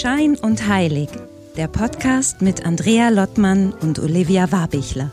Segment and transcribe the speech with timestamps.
[0.00, 1.10] Schein und Heilig,
[1.58, 5.10] der Podcast mit Andrea Lottmann und Olivia Warbichler.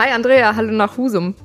[0.00, 1.36] Hi Andrea, hallo nach Husum.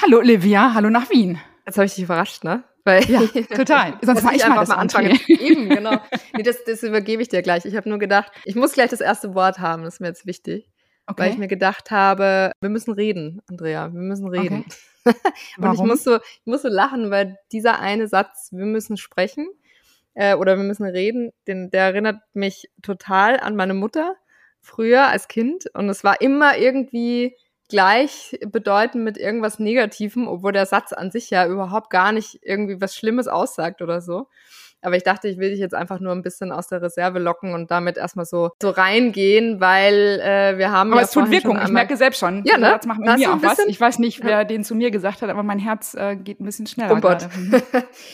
[0.00, 1.40] Hallo Olivia, hallo nach Wien.
[1.66, 2.62] Jetzt habe ich dich überrascht, ne?
[2.84, 3.22] Weil ja,
[3.56, 3.94] total.
[4.02, 5.18] Sonst mache ich einfach mal anfangen.
[5.26, 5.96] Eben, genau.
[6.32, 7.64] Nee, das, das übergebe ich dir gleich.
[7.64, 10.26] Ich habe nur gedacht, ich muss gleich das erste Wort haben, das ist mir jetzt
[10.26, 10.69] wichtig.
[11.10, 11.22] Okay.
[11.22, 14.64] Weil ich mir gedacht habe, wir müssen reden, Andrea, wir müssen reden.
[15.04, 15.16] Okay.
[15.56, 15.74] Und Warum?
[15.74, 19.48] ich muss, so, ich muss so lachen, weil dieser eine Satz, wir müssen sprechen
[20.14, 24.14] äh, oder wir müssen reden, den, der erinnert mich total an meine Mutter
[24.60, 25.64] früher als Kind.
[25.74, 27.34] Und es war immer irgendwie
[27.68, 32.80] gleich bedeuten mit irgendwas Negativem, obwohl der Satz an sich ja überhaupt gar nicht irgendwie
[32.80, 34.28] was Schlimmes aussagt oder so.
[34.82, 37.54] Aber ich dachte, ich will dich jetzt einfach nur ein bisschen aus der Reserve locken
[37.54, 40.92] und damit erstmal so, so reingehen, weil äh, wir haben.
[40.92, 42.42] Aber ja es tut Wirkung, ich merke selbst schon.
[42.44, 42.72] Ja, ne?
[42.76, 43.58] Das macht mit mir auch was.
[43.66, 44.44] Ich weiß nicht, wer ja.
[44.44, 46.94] den zu mir gesagt hat, aber mein Herz äh, geht ein bisschen schneller.
[46.96, 47.28] Oh Gott.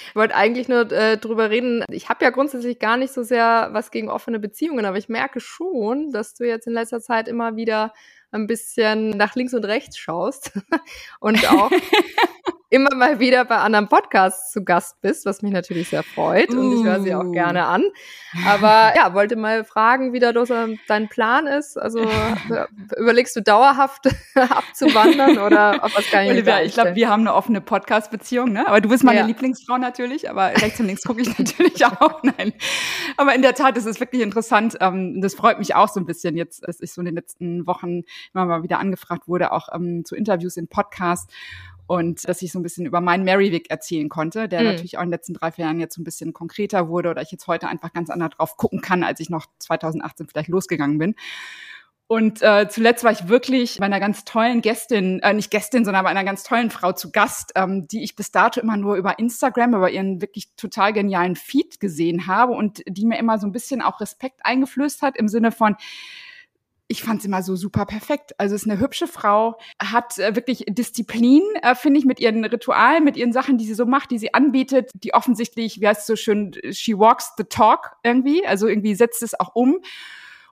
[0.09, 1.85] ich wollte eigentlich nur äh, drüber reden.
[1.91, 5.41] Ich habe ja grundsätzlich gar nicht so sehr was gegen offene Beziehungen, aber ich merke
[5.41, 7.93] schon, dass du jetzt in letzter Zeit immer wieder
[8.33, 10.53] ein bisschen nach links und rechts schaust
[11.21, 11.71] und auch
[12.69, 16.73] immer mal wieder bei anderen Podcasts zu Gast bist, was mich natürlich sehr freut und
[16.73, 17.33] ich höre sie auch uh.
[17.33, 17.85] gerne an.
[18.47, 21.79] Aber ja, wollte mal fragen, wie da dein Plan ist.
[21.79, 22.01] Also
[22.97, 27.35] überlegst du dauerhaft abzuwandern oder auf was kann ich Olivia, ich glaube, wir haben eine
[27.35, 28.67] offene Podcast-Beziehung, ne?
[28.67, 29.27] Aber du bist meine ja.
[29.27, 32.23] Lieblingsfrau natürlich, aber rechts und links gucke ich natürlich auch.
[32.23, 32.53] Nein.
[33.17, 34.77] Aber in der Tat, das ist wirklich interessant.
[34.81, 37.67] Ähm, das freut mich auch so ein bisschen jetzt, dass ich so in den letzten
[37.67, 38.03] Wochen
[38.35, 41.33] immer mal wieder angefragt wurde, auch ähm, zu Interviews in Podcasts
[41.87, 44.67] und dass ich so ein bisschen über meinen Marywick erzählen konnte, der mhm.
[44.67, 47.23] natürlich auch in den letzten drei, vier Jahren jetzt so ein bisschen konkreter wurde oder
[47.23, 50.99] ich jetzt heute einfach ganz anders drauf gucken kann, als ich noch 2018 vielleicht losgegangen
[50.99, 51.15] bin.
[52.09, 56.05] Und äh, zuletzt war ich wirklich bei einer ganz tollen Gästin, äh, nicht Gästin, sondern
[56.05, 59.19] bei einer ganz tollen Frau zu Gast, ähm, die ich bis dato immer nur über
[59.19, 63.53] Instagram, über ihren wirklich total genialen Feed gesehen habe und die mir immer so ein
[63.53, 65.75] bisschen auch Respekt eingeflößt hat im Sinne von,
[66.89, 68.39] ich fand sie immer so super perfekt.
[68.39, 73.05] Also ist eine hübsche Frau, hat äh, wirklich Disziplin, äh, finde ich, mit ihren Ritualen,
[73.05, 76.07] mit ihren Sachen, die sie so macht, die sie anbietet, die offensichtlich, wie heißt es
[76.07, 79.79] so schön, she walks the talk irgendwie, also irgendwie setzt es auch um.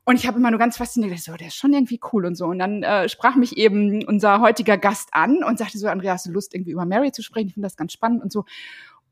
[0.07, 2.47] Und ich habe immer nur ganz fasziniert, so, der ist schon irgendwie cool und so.
[2.47, 6.27] Und dann äh, sprach mich eben unser heutiger Gast an und sagte so, Andreas, hast
[6.27, 7.49] du Lust, irgendwie über Mary zu sprechen?
[7.49, 8.45] Ich finde das ganz spannend und so.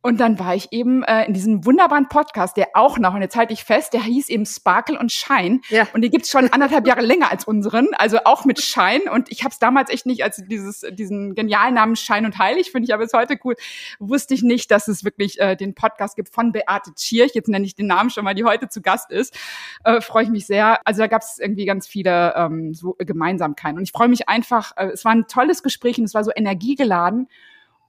[0.03, 3.37] Und dann war ich eben äh, in diesem wunderbaren Podcast, der auch noch, und jetzt
[3.37, 5.61] halte ich fest, der hieß eben Sparkle und Shine.
[5.69, 5.87] Ja.
[5.95, 9.13] Und den gibt's schon anderthalb Jahre länger als unseren, also auch mit Shine.
[9.13, 12.73] Und ich habe es damals echt nicht als dieses, diesen genialen Namen Shine und Heilig,
[12.73, 13.55] finde ich aber bis heute cool,
[14.01, 17.33] wusste ich nicht, dass es wirklich äh, den Podcast gibt von Beate Tschirch.
[17.35, 19.39] Jetzt nenne ich den Namen schon mal, die heute zu Gast ist.
[19.85, 20.81] Äh, freue ich mich sehr.
[20.85, 23.79] Also da gab's irgendwie ganz viele ähm, so Gemeinsamkeiten.
[23.79, 26.33] Und ich freue mich einfach, äh, es war ein tolles Gespräch und es war so
[26.35, 27.29] energiegeladen.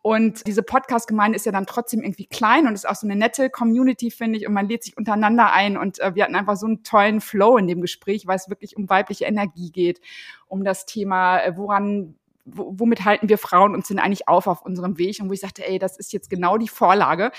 [0.03, 3.49] Und diese Podcast-Gemeinde ist ja dann trotzdem irgendwie klein und ist auch so eine nette
[3.49, 4.45] Community, finde ich.
[4.45, 5.77] Und man lädt sich untereinander ein.
[5.77, 8.75] Und äh, wir hatten einfach so einen tollen Flow in dem Gespräch, weil es wirklich
[8.75, 10.01] um weibliche Energie geht,
[10.49, 12.15] um das Thema, äh, woran
[12.45, 15.19] womit halten wir Frauen uns denn eigentlich auf auf unserem Weg?
[15.21, 17.31] Und wo ich sagte, ey, das ist jetzt genau die Vorlage.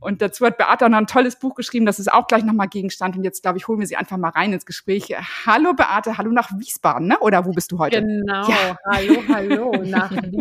[0.00, 3.16] Und dazu hat Beate noch ein tolles Buch geschrieben, das ist auch gleich nochmal Gegenstand.
[3.16, 5.14] Und jetzt, glaube ich, holen wir sie einfach mal rein ins Gespräch.
[5.46, 7.18] Hallo Beate, hallo nach Wiesbaden, ne?
[7.20, 8.02] Oder wo bist du heute?
[8.02, 8.76] Genau, ja.
[8.92, 10.32] hallo, hallo, nach und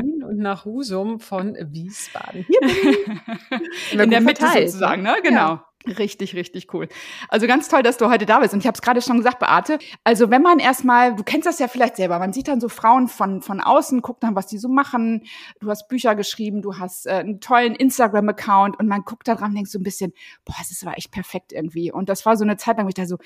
[0.44, 2.46] nach Husum von Wiesbaden.
[2.48, 2.60] Hier
[3.90, 4.00] bin.
[4.00, 5.16] In der Mitte sozusagen, ne?
[5.24, 5.40] Genau.
[5.40, 5.68] Ja.
[5.86, 6.88] Richtig, richtig cool.
[7.28, 8.54] Also ganz toll, dass du heute da bist.
[8.54, 9.80] Und ich habe es gerade schon gesagt, Beate.
[10.06, 13.10] Also wenn man erstmal, du kennst das ja vielleicht selber, man sieht dann so Frauen
[13.10, 15.24] von, von außen, guckt dann, was die so machen.
[15.60, 19.50] Du hast Bücher geschrieben, du hast äh, einen tollen Instagram-Account und man guckt da dran
[19.50, 20.14] und denkt so ein bisschen,
[20.46, 21.92] boah, das war echt perfekt irgendwie.
[21.92, 23.18] Und das war so eine Zeit lang, wo ich da so,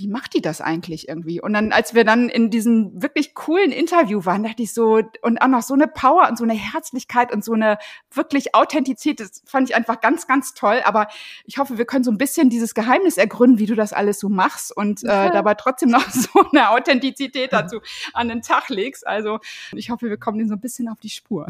[0.00, 1.40] wie macht die das eigentlich irgendwie?
[1.42, 5.42] Und dann, als wir dann in diesem wirklich coolen Interview waren, dachte ich so, und
[5.42, 7.76] auch noch so eine Power und so eine Herzlichkeit und so eine
[8.10, 10.80] wirklich Authentizität, das fand ich einfach ganz, ganz toll.
[10.84, 11.08] Aber
[11.44, 14.30] ich hoffe, wir können so ein bisschen dieses Geheimnis ergründen, wie du das alles so
[14.30, 17.80] machst und äh, dabei trotzdem noch so eine Authentizität dazu
[18.14, 19.06] an den Tag legst.
[19.06, 19.38] Also
[19.72, 21.46] ich hoffe, wir kommen den so ein bisschen auf die Spur.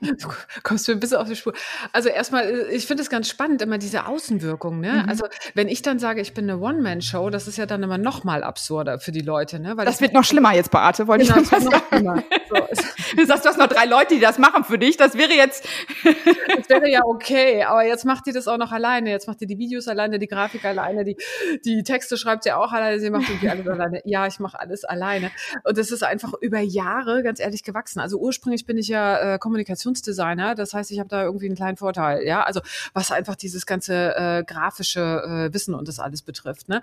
[0.00, 0.28] Du
[0.62, 1.54] kommst du ein bisschen auf die Spur.
[1.92, 4.80] Also erstmal, ich finde es ganz spannend, immer diese Außenwirkung.
[4.80, 5.02] Ne?
[5.04, 5.08] Mhm.
[5.08, 7.98] Also wenn ich dann sage, ich bin eine One-Man-Show, das ist ja dann dann immer
[7.98, 9.60] noch mal absurder für die Leute.
[9.60, 9.76] Ne?
[9.76, 12.24] Weil das wird noch schlimmer jetzt, Beate, wollte genau, ich mal sagen.
[12.48, 12.56] So.
[13.16, 14.98] Du sagst, du hast noch drei Leute, die das machen für dich.
[14.98, 15.66] Das wäre jetzt...
[16.04, 19.10] das wäre ja okay, aber jetzt macht die das auch noch alleine.
[19.10, 21.16] Jetzt macht die die Videos alleine, die Grafik alleine, die,
[21.64, 24.02] die Texte schreibt sie auch alleine, sie macht irgendwie alles alleine.
[24.04, 25.30] Ja, ich mache alles alleine.
[25.64, 28.00] Und das ist einfach über Jahre, ganz ehrlich, gewachsen.
[28.00, 31.76] Also ursprünglich bin ich ja äh, Kommunikationsdesigner, das heißt, ich habe da irgendwie einen kleinen
[31.76, 32.26] Vorteil.
[32.26, 32.60] Ja, also
[32.92, 36.68] was einfach dieses ganze äh, grafische äh, Wissen und das alles betrifft.
[36.68, 36.82] Ne?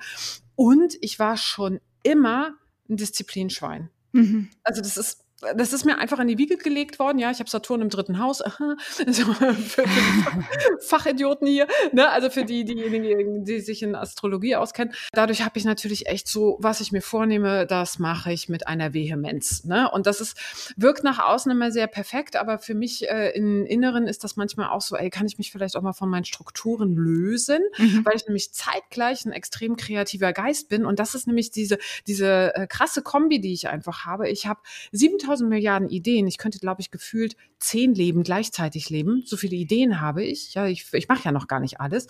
[0.55, 2.55] Und ich war schon immer
[2.89, 3.89] ein Disziplinschwein.
[4.11, 4.49] Mhm.
[4.63, 5.24] Also das ist
[5.55, 7.19] das ist mir einfach in die Wiege gelegt worden.
[7.19, 8.41] Ja, ich habe Saturn im dritten Haus.
[8.41, 8.75] Aha.
[9.05, 9.83] Also für, für
[10.79, 11.67] Fachidioten hier.
[11.91, 12.09] Ne?
[12.09, 14.93] Also für die, diejenigen, die sich in Astrologie auskennen.
[15.11, 18.93] Dadurch habe ich natürlich echt so, was ich mir vornehme, das mache ich mit einer
[18.93, 19.65] Vehemenz.
[19.65, 19.89] Ne?
[19.91, 24.07] Und das ist, wirkt nach außen immer sehr perfekt, aber für mich äh, im Inneren
[24.07, 26.95] ist das manchmal auch so, ey, kann ich mich vielleicht auch mal von meinen Strukturen
[26.95, 28.05] lösen, mhm.
[28.05, 30.85] weil ich nämlich zeitgleich ein extrem kreativer Geist bin.
[30.85, 31.77] Und das ist nämlich diese,
[32.07, 34.29] diese äh, krasse Kombi, die ich einfach habe.
[34.29, 34.61] Ich habe
[34.91, 36.27] sieben 10.000 Milliarden Ideen.
[36.27, 39.23] Ich könnte, glaube ich, gefühlt zehn Leben gleichzeitig leben.
[39.25, 40.53] So viele Ideen habe ich.
[40.53, 42.07] Ja, ich, ich mache ja noch gar nicht alles.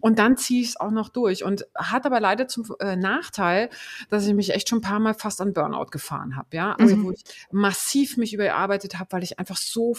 [0.00, 1.44] Und dann ziehe ich es auch noch durch.
[1.44, 3.70] Und hat aber leider zum äh, Nachteil,
[4.10, 6.48] dass ich mich echt schon ein paar Mal fast an Burnout gefahren habe.
[6.52, 7.04] Ja, also mhm.
[7.04, 9.96] wo ich massiv mich überarbeitet habe, weil ich einfach so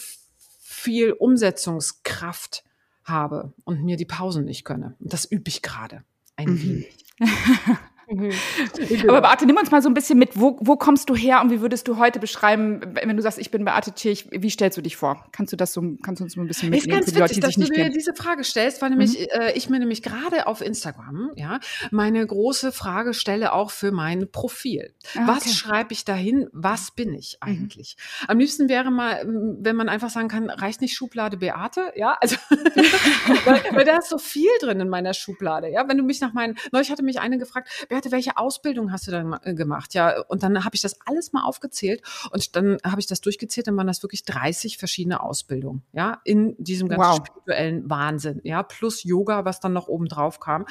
[0.60, 2.63] viel Umsetzungskraft
[3.04, 4.95] habe und mir die Pausen nicht könne.
[5.00, 6.04] Und das übe ich gerade
[6.36, 6.62] ein mhm.
[6.62, 7.06] wenig.
[8.09, 8.31] Mhm.
[9.07, 11.51] Aber Beate, nimm uns mal so ein bisschen mit, wo, wo kommst du her und
[11.51, 14.81] wie würdest du heute beschreiben, wenn du sagst, ich bin Beate Tschirch, wie stellst du
[14.81, 15.25] dich vor?
[15.31, 17.39] Kannst du das so, kannst du uns mal ein bisschen mitnehmen für die Leute, die
[17.39, 19.41] dass du dir diese Frage stellst, weil nämlich mhm.
[19.41, 21.59] äh, ich mir nämlich gerade auf Instagram, ja,
[21.91, 24.94] meine große Frage stelle auch für mein Profil.
[25.15, 25.50] Ah, was okay.
[25.50, 26.47] schreibe ich dahin?
[26.51, 27.50] Was bin ich mhm.
[27.50, 27.95] eigentlich?
[27.97, 28.25] Mhm.
[28.29, 32.35] Am liebsten wäre mal, wenn man einfach sagen kann, reicht nicht Schublade Beate, ja, also
[33.45, 36.33] weil, weil da ist so viel drin in meiner Schublade, ja, wenn du mich nach
[36.33, 39.94] meinen, neulich hatte mich eine gefragt, wer Beate, welche Ausbildung hast du dann äh, gemacht?
[39.94, 42.01] Ja, und dann habe ich das alles mal aufgezählt
[42.31, 46.56] und dann habe ich das durchgezählt, dann waren das wirklich 30 verschiedene Ausbildungen, ja, in
[46.57, 47.18] diesem ganzen wow.
[47.18, 50.66] spirituellen Wahnsinn, ja, plus Yoga, was dann noch oben drauf kam.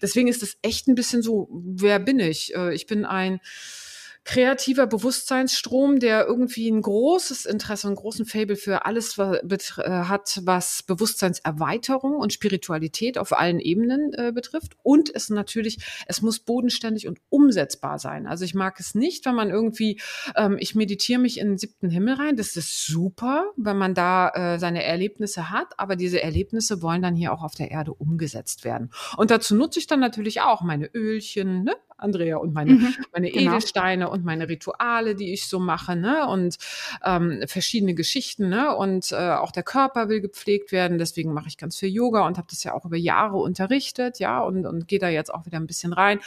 [0.00, 2.54] Deswegen ist das echt ein bisschen so, wer bin ich?
[2.54, 3.40] Äh, ich bin ein
[4.24, 9.32] kreativer Bewusstseinsstrom, der irgendwie ein großes Interesse, einen großen Fable für alles äh,
[9.88, 14.76] hat, was Bewusstseinserweiterung und Spiritualität auf allen Ebenen äh, betrifft.
[14.82, 18.26] Und es natürlich, es muss bodenständig und umsetzbar sein.
[18.26, 20.00] Also ich mag es nicht, wenn man irgendwie,
[20.36, 22.36] ähm, ich meditiere mich in den siebten Himmel rein.
[22.36, 27.16] Das ist super, wenn man da äh, seine Erlebnisse hat, aber diese Erlebnisse wollen dann
[27.16, 28.90] hier auch auf der Erde umgesetzt werden.
[29.16, 31.74] Und dazu nutze ich dann natürlich auch meine Ölchen, ne?
[32.00, 33.52] Andrea, und meine, mhm, meine genau.
[33.52, 36.26] Edelsteine und meine Rituale, die ich so mache, ne?
[36.26, 36.56] Und
[37.04, 38.74] ähm, verschiedene Geschichten, ne?
[38.74, 40.98] Und äh, auch der Körper will gepflegt werden.
[40.98, 44.40] Deswegen mache ich ganz viel Yoga und habe das ja auch über Jahre unterrichtet, ja,
[44.40, 46.20] und, und gehe da jetzt auch wieder ein bisschen rein.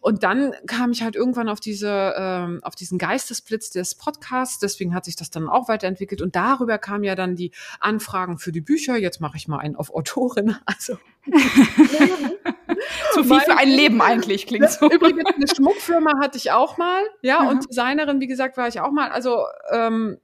[0.00, 4.58] Und dann kam ich halt irgendwann auf diese, ähm, auf diesen Geistesblitz des Podcasts.
[4.58, 6.22] Deswegen hat sich das dann auch weiterentwickelt.
[6.22, 8.96] Und darüber kamen ja dann die Anfragen für die Bücher.
[8.96, 10.56] Jetzt mache ich mal einen auf Autorin.
[10.68, 10.98] Also
[13.12, 14.88] Zu viel für ein Leben eigentlich, klingt so.
[14.90, 17.48] Übrigens, eine Schmuckfirma hatte ich auch mal, ja, mhm.
[17.48, 19.10] und Designerin, wie gesagt, war ich auch mal.
[19.10, 20.18] Also, ähm,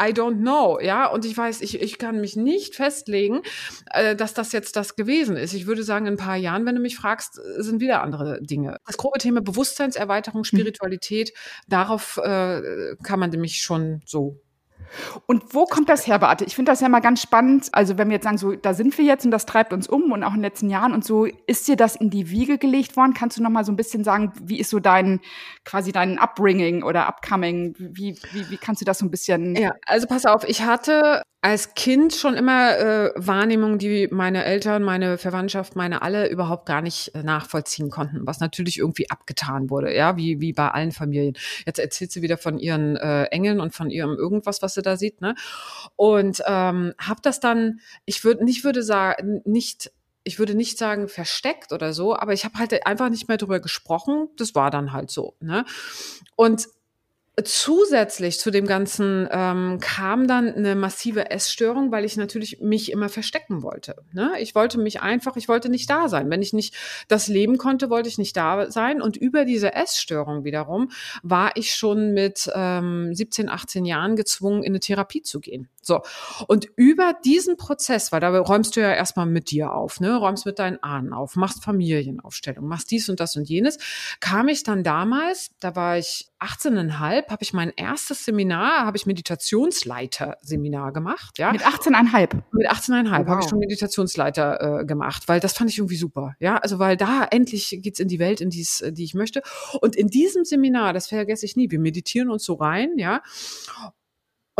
[0.00, 3.42] I don't know, ja, und ich weiß, ich, ich kann mich nicht festlegen,
[3.92, 5.52] äh, dass das jetzt das gewesen ist.
[5.52, 8.78] Ich würde sagen, in ein paar Jahren, wenn du mich fragst, sind wieder andere Dinge.
[8.86, 10.44] Das grobe Thema Bewusstseinserweiterung, mhm.
[10.44, 11.70] Spiritualität, mhm.
[11.70, 14.40] darauf äh, kann man nämlich schon so
[15.26, 16.44] und wo kommt das her, Beate?
[16.44, 17.68] Ich finde das ja mal ganz spannend.
[17.72, 20.12] Also wenn wir jetzt sagen, so da sind wir jetzt und das treibt uns um
[20.12, 22.96] und auch in den letzten Jahren und so, ist dir das in die Wiege gelegt
[22.96, 23.14] worden?
[23.14, 25.20] Kannst du noch mal so ein bisschen sagen, wie ist so dein
[25.64, 27.74] quasi dein Upbringing oder Upcoming?
[27.78, 29.54] Wie, wie, wie kannst du das so ein bisschen?
[29.56, 34.82] Ja, also pass auf, ich hatte als Kind schon immer äh, Wahrnehmungen, die meine Eltern,
[34.82, 39.94] meine Verwandtschaft, meine alle überhaupt gar nicht äh, nachvollziehen konnten, was natürlich irgendwie abgetan wurde,
[39.94, 41.36] ja, wie, wie bei allen Familien.
[41.64, 44.96] Jetzt erzählt sie wieder von ihren äh, Engeln und von ihrem irgendwas, was sie da
[44.96, 45.34] sieht, ne?
[45.96, 49.90] Und ähm, habe das dann, ich würde nicht würde sagen, nicht
[50.22, 53.58] ich würde nicht sagen versteckt oder so, aber ich habe halt einfach nicht mehr drüber
[53.58, 54.28] gesprochen.
[54.36, 55.34] Das war dann halt so.
[55.40, 55.64] Ne?
[56.36, 56.68] Und
[57.44, 63.08] Zusätzlich zu dem Ganzen ähm, kam dann eine massive Essstörung, weil ich natürlich mich immer
[63.08, 63.96] verstecken wollte.
[64.12, 64.32] Ne?
[64.40, 66.30] Ich wollte mich einfach, ich wollte nicht da sein.
[66.30, 66.74] Wenn ich nicht
[67.08, 69.00] das leben konnte, wollte ich nicht da sein.
[69.02, 70.90] Und über diese Essstörung wiederum
[71.22, 75.68] war ich schon mit ähm, 17, 18 Jahren gezwungen, in eine Therapie zu gehen.
[75.90, 76.02] So.
[76.46, 80.46] Und über diesen Prozess, weil da räumst du ja erstmal mit dir auf, ne, räumst
[80.46, 83.76] mit deinen Ahnen auf, machst Familienaufstellung, machst dies und das und jenes,
[84.20, 89.04] kam ich dann damals, da war ich 18,5, habe ich mein erstes Seminar, habe ich
[89.04, 91.50] Meditationsleiter-Seminar gemacht, ja.
[91.50, 92.42] Mit 18,5?
[92.52, 93.26] Mit 18,5 oh, wow.
[93.26, 96.58] habe ich schon Meditationsleiter äh, gemacht, weil das fand ich irgendwie super, ja.
[96.58, 99.42] Also, weil da endlich geht's in die Welt, in die's, die ich möchte.
[99.80, 103.22] Und in diesem Seminar, das vergesse ich nie, wir meditieren uns so rein, ja.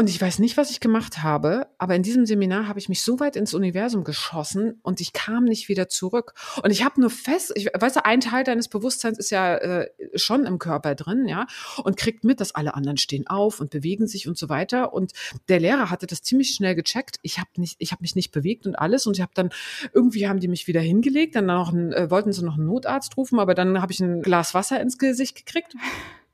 [0.01, 3.03] Und ich weiß nicht, was ich gemacht habe, aber in diesem Seminar habe ich mich
[3.03, 6.33] so weit ins Universum geschossen und ich kam nicht wieder zurück.
[6.63, 10.47] Und ich habe nur fest, ich weiß, ein Teil deines Bewusstseins ist ja äh, schon
[10.47, 11.47] im Körper drin, ja,
[11.85, 14.95] und kriegt mit, dass alle anderen stehen auf und bewegen sich und so weiter.
[14.95, 15.13] Und
[15.51, 17.19] der Lehrer hatte das ziemlich schnell gecheckt.
[17.21, 19.07] Ich habe nicht, ich habe mich nicht bewegt und alles.
[19.07, 19.51] Und ich habe dann
[19.93, 21.37] irgendwie haben die mich wieder hingelegt.
[21.37, 24.23] Dann noch ein, äh, wollten sie noch einen Notarzt rufen, aber dann habe ich ein
[24.23, 25.75] Glas Wasser ins Gesicht gekriegt.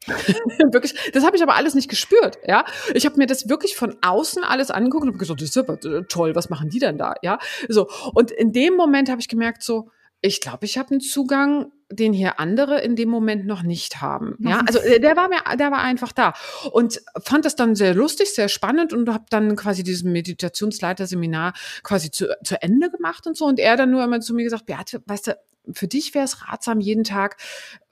[0.73, 2.65] wirklich, das habe ich aber alles nicht gespürt, ja.
[2.95, 5.79] Ich habe mir das wirklich von außen alles angeguckt und habe gesagt, das ist aber
[6.09, 7.39] toll, was machen die denn da, ja?
[7.69, 11.73] So und in dem Moment habe ich gemerkt so, ich glaube, ich habe einen Zugang,
[11.91, 14.37] den hier andere in dem Moment noch nicht haben.
[14.41, 16.35] Ja, also äh, der war mir, der war einfach da
[16.73, 21.53] und fand das dann sehr lustig, sehr spannend und habe dann quasi dieses Meditationsleiterseminar
[21.85, 24.67] quasi zu, zu Ende gemacht und so und er dann nur immer zu mir gesagt,
[24.67, 25.37] Beate, weißt du,
[25.73, 27.37] für dich wäre es ratsam, jeden Tag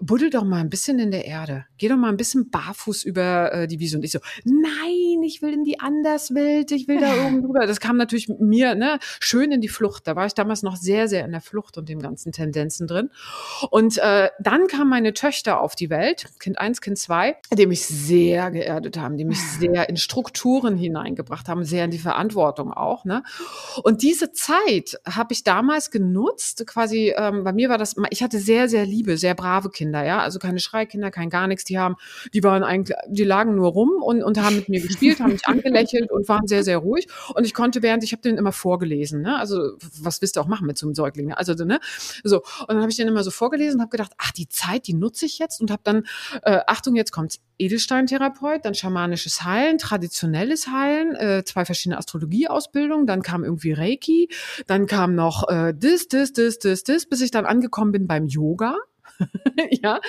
[0.04, 1.66] buddel doch mal ein bisschen in der Erde.
[1.78, 3.96] Geh doch mal ein bisschen barfuß über äh, die Wiese.
[3.96, 7.66] Und ich so, nein, ich will in die Anderswelt, ich will da oben drüber.
[7.66, 10.06] Das kam natürlich mir ne, schön in die Flucht.
[10.06, 13.10] Da war ich damals noch sehr, sehr in der Flucht und dem ganzen Tendenzen drin.
[13.70, 17.86] Und äh, dann kamen meine Töchter auf die Welt, Kind eins, Kind zwei, die mich
[17.86, 23.04] sehr geerdet haben, die mich sehr in Strukturen hineingebracht haben, sehr in die Verantwortung auch.
[23.04, 23.22] Ne?
[23.82, 28.22] Und diese Zeit habe ich damals genutzt, quasi ähm, bei mir mir war das, ich
[28.22, 31.78] hatte sehr, sehr liebe, sehr brave Kinder, ja, also keine Schreikinder, kein gar nichts, die
[31.78, 31.96] haben,
[32.32, 35.46] die waren eigentlich, die lagen nur rum und, und haben mit mir gespielt, haben mich
[35.46, 37.08] angelächelt und waren sehr, sehr ruhig.
[37.34, 40.46] Und ich konnte während, ich habe denen immer vorgelesen, ne, also was willst du auch
[40.46, 41.38] machen mit so einem Säugling, ne?
[41.38, 41.80] also ne,
[42.22, 42.38] so.
[42.38, 44.94] Und dann habe ich denen immer so vorgelesen und habe gedacht, ach, die Zeit, die
[44.94, 45.60] nutze ich jetzt.
[45.60, 46.04] Und habe dann,
[46.42, 53.22] äh, Achtung, jetzt kommt Edelsteintherapeut, dann schamanisches Heilen, traditionelles Heilen, äh, zwei verschiedene Astrologieausbildungen, dann
[53.22, 54.28] kam irgendwie Reiki,
[54.66, 58.26] dann kam noch äh, das, das, das, das, das, bis ich dann angekommen bin beim
[58.26, 58.76] Yoga.
[59.82, 60.00] ja.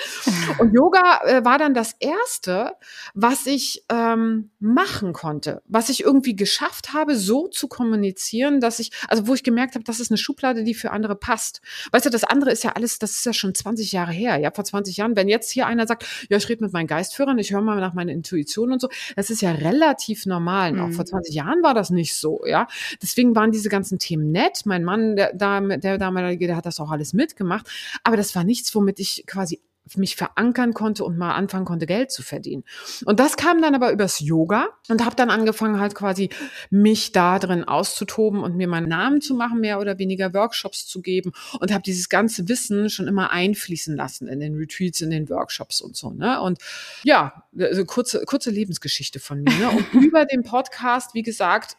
[0.58, 2.72] Und Yoga äh, war dann das erste,
[3.14, 8.90] was ich ähm, machen konnte, was ich irgendwie geschafft habe, so zu kommunizieren, dass ich,
[9.08, 11.60] also wo ich gemerkt habe, das ist eine Schublade, die für andere passt.
[11.92, 14.50] Weißt du, das andere ist ja alles, das ist ja schon 20 Jahre her, ja,
[14.50, 15.16] vor 20 Jahren.
[15.16, 17.94] Wenn jetzt hier einer sagt, ja, ich rede mit meinen Geistführern, ich höre mal nach
[17.94, 20.72] meiner Intuition und so, das ist ja relativ normal.
[20.72, 20.80] Mhm.
[20.80, 22.66] Auch vor 20 Jahren war das nicht so, ja.
[23.02, 24.62] Deswegen waren diese ganzen Themen nett.
[24.64, 27.66] Mein Mann, der, der, der damalige, der hat das auch alles mitgemacht.
[28.02, 29.60] Aber das war nichts, womit ich quasi
[29.94, 32.64] mich verankern konnte und mal anfangen konnte, Geld zu verdienen.
[33.04, 36.30] Und das kam dann aber übers Yoga und habe dann angefangen, halt quasi
[36.70, 41.00] mich da drin auszutoben und mir meinen Namen zu machen, mehr oder weniger Workshops zu
[41.02, 45.28] geben und habe dieses ganze Wissen schon immer einfließen lassen in den Retreats, in den
[45.28, 46.10] Workshops und so.
[46.10, 46.40] Ne?
[46.40, 46.58] Und
[47.04, 49.56] ja, also kurze, kurze Lebensgeschichte von mir.
[49.56, 49.70] Ne?
[49.70, 51.76] Und über den Podcast, wie gesagt,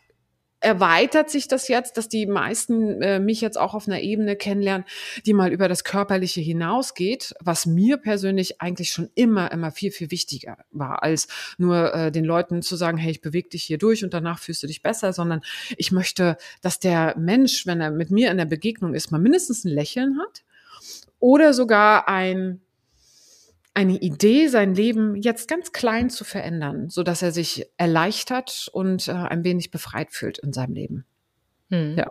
[0.59, 4.85] erweitert sich das jetzt, dass die meisten äh, mich jetzt auch auf einer Ebene kennenlernen,
[5.25, 10.09] die mal über das Körperliche hinausgeht, was mir persönlich eigentlich schon immer, immer viel, viel
[10.09, 14.03] wichtiger war, als nur äh, den Leuten zu sagen, hey, ich bewege dich hier durch
[14.03, 15.41] und danach fühlst du dich besser, sondern
[15.77, 19.63] ich möchte, dass der Mensch, wenn er mit mir in der Begegnung ist, mal mindestens
[19.63, 20.43] ein Lächeln hat
[21.19, 22.61] oder sogar ein
[23.77, 29.07] eine Idee, sein Leben jetzt ganz klein zu verändern, so dass er sich erleichtert und
[29.07, 31.05] äh, ein wenig befreit fühlt in seinem Leben.
[31.69, 31.95] Hm.
[31.97, 32.07] Ja.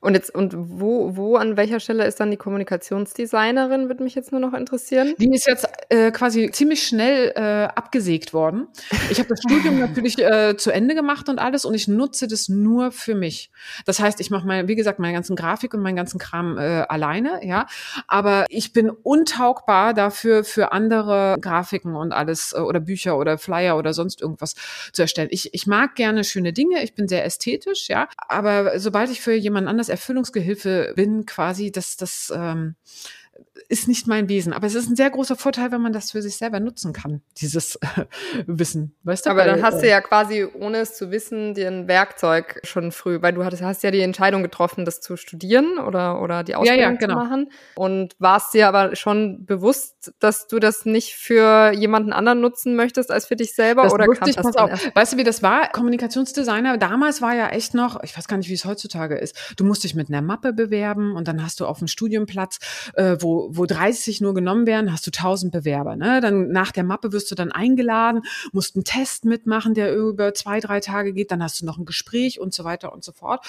[0.00, 4.32] Und jetzt, und wo, wo, an welcher Stelle ist dann die Kommunikationsdesignerin, würde mich jetzt
[4.32, 5.14] nur noch interessieren?
[5.18, 8.68] Die ist jetzt äh, quasi ziemlich schnell äh, abgesägt worden.
[9.10, 12.48] Ich habe das Studium natürlich äh, zu Ende gemacht und alles und ich nutze das
[12.48, 13.50] nur für mich.
[13.84, 16.82] Das heißt, ich mache mal, wie gesagt, meinen ganzen Grafik und meinen ganzen Kram äh,
[16.88, 17.66] alleine, ja.
[18.06, 23.76] Aber ich bin untaugbar dafür, für andere Grafiken und alles äh, oder Bücher oder Flyer
[23.76, 24.54] oder sonst irgendwas
[24.92, 25.28] zu erstellen.
[25.30, 28.08] Ich, ich mag gerne schöne Dinge, ich bin sehr ästhetisch, ja.
[28.28, 32.74] Aber sobald ich für jemand anders Erfüllungsgehilfe bin, quasi, dass das ähm,
[33.68, 34.52] ist nicht mein Wesen.
[34.52, 37.22] Aber es ist ein sehr großer Vorteil, wenn man das für sich selber nutzen kann,
[37.38, 38.04] dieses äh,
[38.46, 38.94] Wissen.
[39.02, 39.30] Weißt du?
[39.30, 42.92] Aber dann hast du äh, ja quasi, ohne es zu wissen, dir ein Werkzeug schon
[42.92, 46.54] früh, weil du hattest, hast ja die Entscheidung getroffen, das zu studieren oder, oder die
[46.54, 47.14] Ausbildung ja, ja, genau.
[47.14, 47.50] zu machen.
[47.74, 53.10] Und warst dir aber schon bewusst, dass du das nicht für jemanden anderen nutzen möchtest
[53.10, 53.82] als für dich selber?
[53.82, 54.70] Das oder kam ich, das auf.
[54.94, 55.68] Weißt du, wie das war?
[55.70, 59.54] Kommunikationsdesigner, damals war ja echt noch, ich weiß gar nicht, wie es heutzutage ist.
[59.56, 62.58] Du musst dich mit einer Mappe bewerben und dann hast du auf dem Studienplatz,
[62.94, 65.96] äh, wo, wo 30 nur genommen werden, hast du 1000 Bewerber.
[65.96, 66.20] Ne?
[66.20, 70.60] Dann nach der Mappe wirst du dann eingeladen, musst einen Test mitmachen, der über zwei,
[70.60, 73.46] drei Tage geht, dann hast du noch ein Gespräch und so weiter und so fort.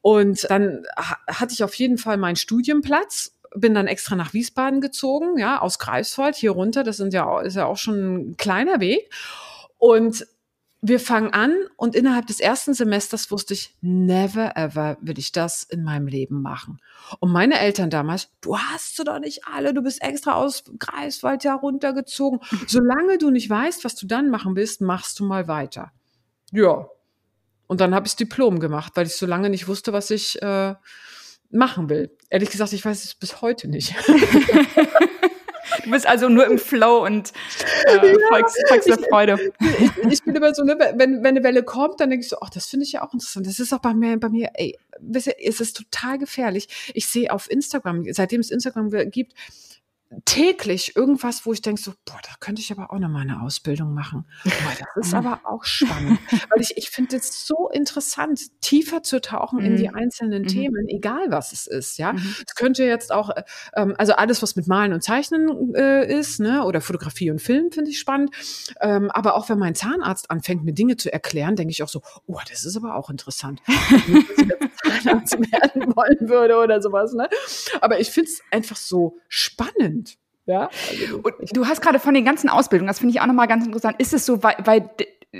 [0.00, 5.38] Und dann hatte ich auf jeden Fall meinen Studienplatz bin dann extra nach Wiesbaden gezogen,
[5.38, 6.84] ja, aus Greifswald hier runter.
[6.84, 9.10] Das sind ja, ist ja auch schon ein kleiner Weg.
[9.76, 10.26] Und
[10.84, 15.62] wir fangen an und innerhalb des ersten Semesters wusste ich, never ever will ich das
[15.62, 16.80] in meinem Leben machen.
[17.20, 21.44] Und meine Eltern damals, du hast sie doch nicht alle, du bist extra aus Greifswald
[21.44, 22.40] ja runtergezogen.
[22.66, 25.92] Solange du nicht weißt, was du dann machen willst, machst du mal weiter.
[26.50, 26.88] Ja.
[27.68, 30.42] Und dann habe ich das Diplom gemacht, weil ich so lange nicht wusste, was ich
[30.42, 30.74] äh,
[31.48, 32.10] machen will.
[32.28, 33.94] Ehrlich gesagt, ich weiß es bis heute nicht.
[35.84, 37.32] Du bist also nur im Flow und
[37.86, 39.52] äh, ja, folgst, folgst der Freude.
[39.60, 42.36] Ich, ich, bin immer so, ne, wenn, wenn eine Welle kommt, dann denke ich so,
[42.40, 43.46] ach, das finde ich ja auch interessant.
[43.46, 46.92] Das ist auch bei mir, bei mir, ey, wisst ihr, es ist total gefährlich.
[46.94, 49.34] Ich sehe auf Instagram, seitdem es Instagram gibt,
[50.24, 53.42] täglich irgendwas, wo ich denke so, boah, da könnte ich aber auch noch mal eine
[53.42, 54.26] Ausbildung machen.
[54.44, 56.18] Boah, das ist aber auch spannend,
[56.50, 59.94] weil ich, ich finde es so interessant, tiefer zu tauchen in die mhm.
[59.94, 60.48] einzelnen mhm.
[60.48, 62.12] Themen, egal was es ist, ja.
[62.12, 62.34] Mhm.
[62.46, 63.42] Es könnte jetzt auch, äh,
[63.74, 67.72] ähm, also alles, was mit Malen und Zeichnen äh, ist, ne, oder Fotografie und Film
[67.72, 68.34] finde ich spannend,
[68.80, 72.02] ähm, aber auch wenn mein Zahnarzt anfängt, mir Dinge zu erklären, denke ich auch so,
[72.26, 73.60] oh, das ist aber auch interessant.
[75.02, 77.28] Zahnarzt werden wollen würde oder sowas, ne.
[77.80, 80.01] Aber ich finde es einfach so spannend.
[80.46, 83.46] Ja, also und du hast gerade von den ganzen Ausbildungen, das finde ich auch nochmal
[83.46, 83.96] ganz interessant.
[83.98, 84.90] Ist es so, weil, weil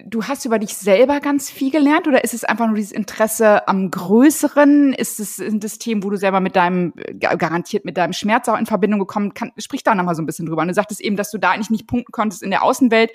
[0.04, 3.66] du hast über dich selber ganz viel gelernt oder ist es einfach nur dieses Interesse
[3.68, 4.92] am Größeren?
[4.94, 8.66] Ist es das Themen, wo du selber mit deinem, garantiert mit deinem Schmerz auch in
[8.66, 9.52] Verbindung gekommen kann?
[9.58, 10.62] Sprich da nochmal so ein bisschen drüber.
[10.62, 13.10] Und du sagtest eben, dass du da eigentlich nicht punkten konntest in der Außenwelt.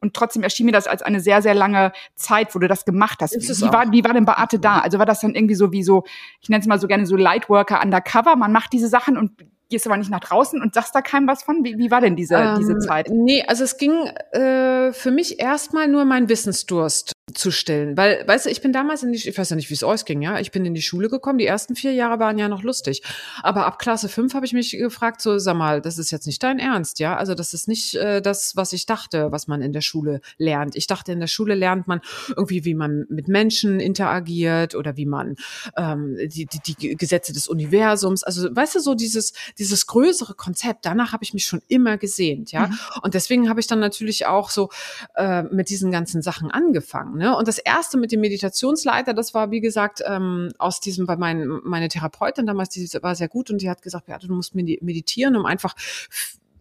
[0.00, 3.20] Und trotzdem erschien mir das als eine sehr, sehr lange Zeit, wo du das gemacht
[3.20, 3.34] hast.
[3.34, 4.78] Wie war, wie war denn Beate da?
[4.78, 6.04] Also war das dann irgendwie so wie so,
[6.40, 9.32] ich nenne es mal so gerne so Lightworker undercover, man macht diese Sachen und
[9.68, 11.64] gehst aber nicht nach draußen und sagst da keinem was von?
[11.64, 13.08] Wie, wie war denn diese, ähm, diese Zeit?
[13.10, 13.92] Nee, also es ging
[14.32, 17.96] äh, für mich erstmal nur mein Wissensdurst zu stillen.
[17.96, 20.04] Weil, weißt du, ich bin damals in die, ich weiß ja nicht, wie es euch
[20.04, 20.40] ging, ja.
[20.40, 21.38] Ich bin in die Schule gekommen.
[21.38, 23.02] Die ersten vier Jahre waren ja noch lustig.
[23.42, 26.42] Aber ab Klasse fünf habe ich mich gefragt, so, sag mal, das ist jetzt nicht
[26.42, 27.16] dein Ernst, ja.
[27.16, 30.76] Also das ist nicht äh, das, was ich dachte, was man in der Schule lernt.
[30.76, 35.06] Ich dachte, in der Schule lernt man irgendwie, wie man mit Menschen interagiert oder wie
[35.06, 35.36] man
[35.76, 40.86] ähm, die, die, die Gesetze des Universums, also weißt du, so dieses, dieses größere Konzept,
[40.86, 42.68] danach habe ich mich schon immer gesehnt, ja.
[42.68, 42.78] Mhm.
[43.02, 44.70] Und deswegen habe ich dann natürlich auch so
[45.16, 47.18] äh, mit diesen ganzen Sachen angefangen.
[47.18, 47.36] Ne?
[47.36, 51.46] Und das erste mit dem Meditationsleiter, das war, wie gesagt, ähm, aus diesem, weil mein,
[51.64, 55.36] meine Therapeutin damals, die war sehr gut und die hat gesagt, ja, du musst meditieren,
[55.36, 55.74] um einfach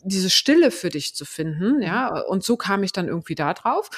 [0.08, 3.90] diese Stille für dich zu finden, ja, und so kam ich dann irgendwie da drauf.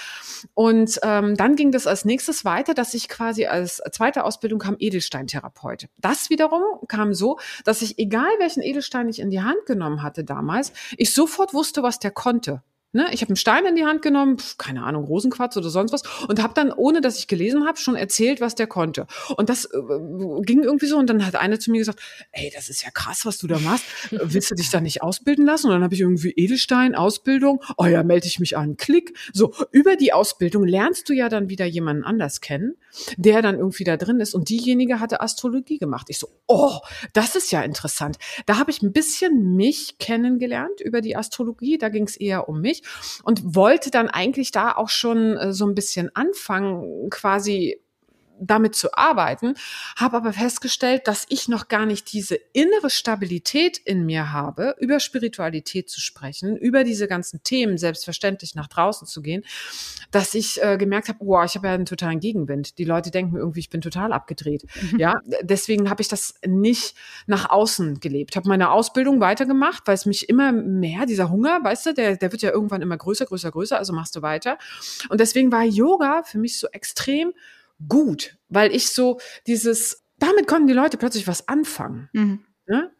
[0.54, 4.76] Und ähm, dann ging das als nächstes weiter, dass ich quasi als zweite Ausbildung kam
[4.80, 5.88] Edelsteintherapeut.
[5.98, 10.24] Das wiederum kam so, dass ich, egal welchen Edelstein ich in die Hand genommen hatte
[10.24, 12.64] damals, ich sofort wusste, was der konnte.
[12.92, 15.92] Ne, ich habe einen Stein in die Hand genommen, pf, keine Ahnung, Rosenquarz oder sonst
[15.92, 19.06] was, und habe dann, ohne dass ich gelesen habe, schon erzählt, was der konnte.
[19.38, 19.78] Und das äh,
[20.42, 20.98] ging irgendwie so.
[20.98, 22.00] Und dann hat eine zu mir gesagt:
[22.32, 23.86] Ey, das ist ja krass, was du da machst.
[24.10, 25.68] Willst du dich da nicht ausbilden lassen?
[25.68, 27.62] Und dann habe ich irgendwie Edelstein, Ausbildung.
[27.78, 28.76] Oh ja, melde ich mich an.
[28.76, 29.16] Klick.
[29.34, 32.76] So über die Ausbildung lernst du ja dann wieder jemanden anders kennen,
[33.18, 34.34] der dann irgendwie da drin ist.
[34.34, 36.08] Und diejenige hatte Astrologie gemacht.
[36.10, 36.80] Ich so: Oh,
[37.14, 38.18] das ist ja interessant.
[38.48, 41.78] Da habe ich ein bisschen mich kennengelernt über die Astrologie.
[41.78, 42.79] Da ging es eher um mich
[43.24, 47.82] und wollte dann eigentlich da auch schon äh, so ein bisschen anfangen, quasi
[48.40, 49.56] damit zu arbeiten,
[49.96, 55.00] habe aber festgestellt, dass ich noch gar nicht diese innere Stabilität in mir habe, über
[55.00, 59.44] Spiritualität zu sprechen, über diese ganzen Themen selbstverständlich nach draußen zu gehen,
[60.12, 62.78] dass ich äh, gemerkt habe, wow, ich habe ja einen totalen Gegenwind.
[62.78, 64.64] Die Leute denken irgendwie, ich bin total abgedreht.
[64.92, 65.00] Mhm.
[65.00, 66.96] Ja, deswegen habe ich das nicht
[67.28, 68.36] nach außen gelebt.
[68.36, 72.32] Habe meine Ausbildung weitergemacht, weil es mich immer mehr dieser Hunger, weißt du, der der
[72.32, 74.58] wird ja irgendwann immer größer, größer, größer, also machst du weiter.
[75.10, 77.34] Und deswegen war Yoga für mich so extrem
[77.88, 82.10] gut, weil ich so dieses, damit konnten die Leute plötzlich was anfangen.
[82.14, 82.46] Mhm.
[82.68, 82.92] Ne?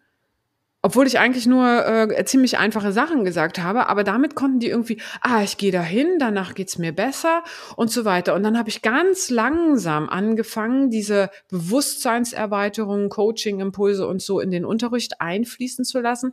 [0.82, 5.02] Obwohl ich eigentlich nur äh, ziemlich einfache Sachen gesagt habe, aber damit konnten die irgendwie,
[5.20, 7.44] ah, ich gehe dahin, danach geht's mir besser
[7.76, 8.34] und so weiter.
[8.34, 14.64] Und dann habe ich ganz langsam angefangen, diese Bewusstseinserweiterungen, Coaching, Impulse und so in den
[14.64, 16.32] Unterricht einfließen zu lassen,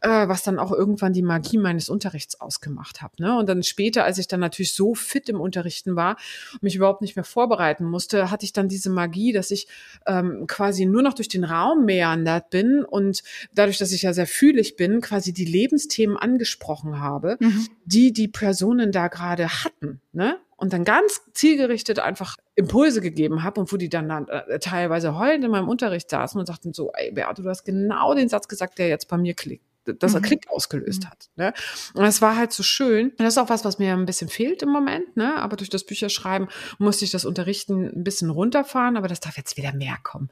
[0.00, 3.18] äh, was dann auch irgendwann die Magie meines Unterrichts ausgemacht hat.
[3.18, 3.36] Ne?
[3.36, 6.16] Und dann später, als ich dann natürlich so fit im Unterrichten war,
[6.60, 9.66] mich überhaupt nicht mehr vorbereiten musste, hatte ich dann diese Magie, dass ich
[10.06, 14.12] ähm, quasi nur noch durch den Raum meandert bin und dadurch dadurch, dass ich ja
[14.12, 17.68] sehr fühlig bin, quasi die Lebensthemen angesprochen habe, mhm.
[17.84, 20.38] die die Personen da gerade hatten, ne?
[20.56, 25.18] Und dann ganz zielgerichtet einfach Impulse gegeben habe und wo die dann, dann äh, teilweise
[25.18, 28.46] heulend in meinem Unterricht saßen und sagten so, ey Beate, du hast genau den Satz
[28.46, 30.24] gesagt, der jetzt bei mir klickt dass er mhm.
[30.24, 31.06] Klick ausgelöst mhm.
[31.08, 31.30] hat.
[31.36, 31.52] Ne?
[31.94, 33.10] Und das war halt so schön.
[33.10, 35.16] Und das ist auch was, was mir ein bisschen fehlt im Moment.
[35.16, 35.36] Ne?
[35.36, 38.96] Aber durch das Bücherschreiben musste ich das Unterrichten ein bisschen runterfahren.
[38.96, 40.30] Aber das darf jetzt wieder mehr kommen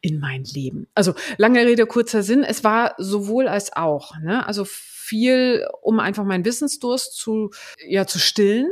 [0.00, 0.86] in mein Leben.
[0.94, 2.42] Also lange Rede, kurzer Sinn.
[2.42, 4.16] Es war sowohl als auch.
[4.18, 4.46] Ne?
[4.46, 7.50] Also viel, um einfach meinen Wissensdurst zu,
[7.86, 8.70] ja, zu stillen.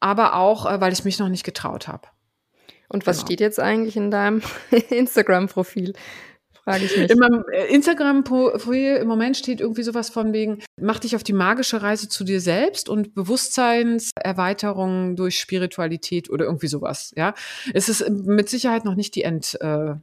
[0.00, 2.08] Aber auch, äh, weil ich mich noch nicht getraut habe.
[2.88, 3.26] Und was genau.
[3.26, 4.42] steht jetzt eigentlich in deinem
[4.90, 5.94] Instagram-Profil?
[6.64, 7.10] Frage ich mich.
[7.10, 11.32] In meinem äh, Instagram-Profil im Moment steht irgendwie sowas von wegen, mach dich auf die
[11.32, 17.34] magische Reise zu dir selbst und Bewusstseinserweiterung durch Spiritualität oder irgendwie sowas, ja.
[17.72, 19.94] Es ist mit Sicherheit noch nicht die End, äh,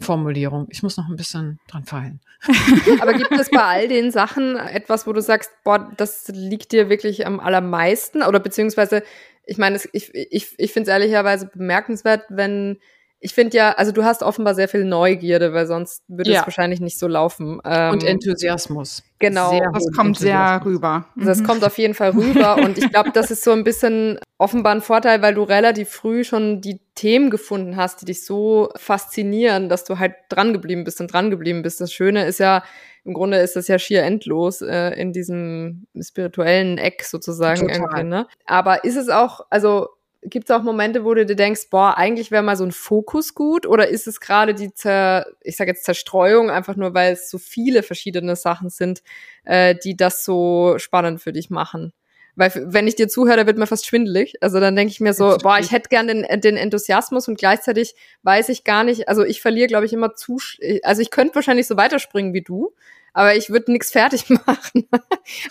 [0.00, 0.66] Formulierung.
[0.70, 2.20] Ich muss noch ein bisschen dran feilen.
[3.00, 6.90] Aber gibt es bei all den Sachen etwas, wo du sagst, boah, das liegt dir
[6.90, 8.22] wirklich am allermeisten?
[8.22, 9.04] Oder beziehungsweise,
[9.44, 12.78] ich meine, ich, ich, ich finde es ehrlicherweise bemerkenswert, wenn
[13.24, 16.40] ich finde ja, also du hast offenbar sehr viel Neugierde, weil sonst würde ja.
[16.40, 17.58] es wahrscheinlich nicht so laufen.
[17.64, 19.02] Ähm, und Enthusiasmus.
[19.18, 19.48] Genau.
[19.48, 21.06] Sehr das kommt sehr rüber.
[21.14, 21.24] Mhm.
[21.24, 22.56] Das kommt auf jeden Fall rüber.
[22.62, 26.22] und ich glaube, das ist so ein bisschen offenbar ein Vorteil, weil du relativ früh
[26.22, 31.00] schon die Themen gefunden hast, die dich so faszinieren, dass du halt dran geblieben bist
[31.00, 31.80] und dran geblieben bist.
[31.80, 32.62] Das Schöne ist ja,
[33.04, 37.76] im Grunde ist das ja schier endlos äh, in diesem spirituellen Eck sozusagen Total.
[37.76, 38.26] irgendwie, ne?
[38.44, 39.88] Aber ist es auch, also
[40.24, 43.34] gibt es auch Momente, wo du dir denkst, boah, eigentlich wäre mal so ein Fokus
[43.34, 43.66] gut?
[43.66, 47.38] Oder ist es gerade die, Zer, ich sage jetzt Zerstreuung, einfach nur, weil es so
[47.38, 49.02] viele verschiedene Sachen sind,
[49.44, 51.92] äh, die das so spannend für dich machen?
[52.36, 54.34] Weil wenn ich dir zuhöre, da wird mir fast schwindelig.
[54.40, 57.94] Also dann denke ich mir so, boah, ich hätte gern den, den Enthusiasmus und gleichzeitig
[58.22, 60.38] weiß ich gar nicht, also ich verliere, glaube ich, immer zu,
[60.82, 62.74] also ich könnte wahrscheinlich so weiterspringen wie du,
[63.12, 64.88] aber ich würde nichts fertig machen.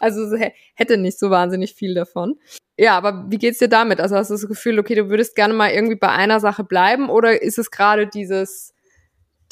[0.01, 0.35] also
[0.75, 2.37] hätte nicht so wahnsinnig viel davon.
[2.79, 3.99] Ja, aber wie geht's dir damit?
[4.01, 7.09] Also hast du das Gefühl, okay, du würdest gerne mal irgendwie bei einer Sache bleiben
[7.09, 8.72] oder ist es gerade dieses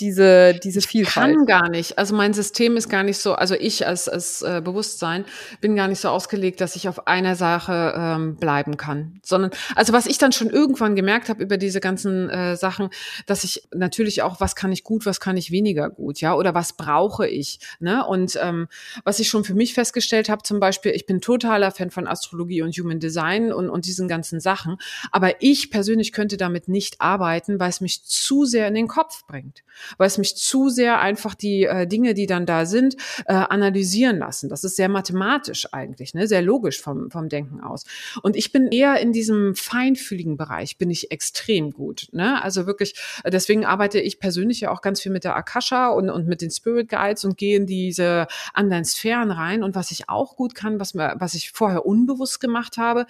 [0.02, 1.32] diese, diese Vielfalt.
[1.32, 1.98] Ich kann gar nicht.
[1.98, 5.26] Also mein System ist gar nicht so, also ich als, als äh, Bewusstsein
[5.62, 9.20] bin gar nicht so ausgelegt, dass ich auf einer Sache ähm, bleiben kann.
[9.24, 12.90] Sondern, also was ich dann schon irgendwann gemerkt habe über diese ganzen äh, Sachen,
[13.28, 16.56] dass ich natürlich auch, was kann ich gut, was kann ich weniger gut, ja, oder
[16.56, 17.60] was brauche ich.
[17.80, 18.06] Ne?
[18.06, 18.68] Und ähm,
[19.04, 22.64] was ich schon für mich festgestellt habe, zum Beispiel, ich bin totaler Fan von Astrologie
[22.64, 24.78] und Human Design und, und diesen ganzen Sachen.
[25.12, 29.26] Aber ich persönlich könnte damit nicht arbeiten, weil es mich zu sehr in den Kopf
[29.28, 29.64] bringt
[29.98, 34.18] weil es mich zu sehr einfach die äh, Dinge, die dann da sind, äh, analysieren
[34.18, 34.50] lassen.
[34.50, 36.28] Das ist sehr mathematisch eigentlich, ne?
[36.28, 37.84] sehr logisch vom, vom Denken aus.
[38.22, 42.08] Und ich bin eher in diesem feinfühligen Bereich, bin ich extrem gut.
[42.12, 42.42] Ne?
[42.42, 46.28] Also wirklich, deswegen arbeite ich persönlich ja auch ganz viel mit der Akasha und, und
[46.28, 49.64] mit den Spirit Guides und gehe in diese anderen Sphären rein.
[49.64, 53.06] Und was ich auch gut kann, was, was ich vorher unbewusst gemacht habe,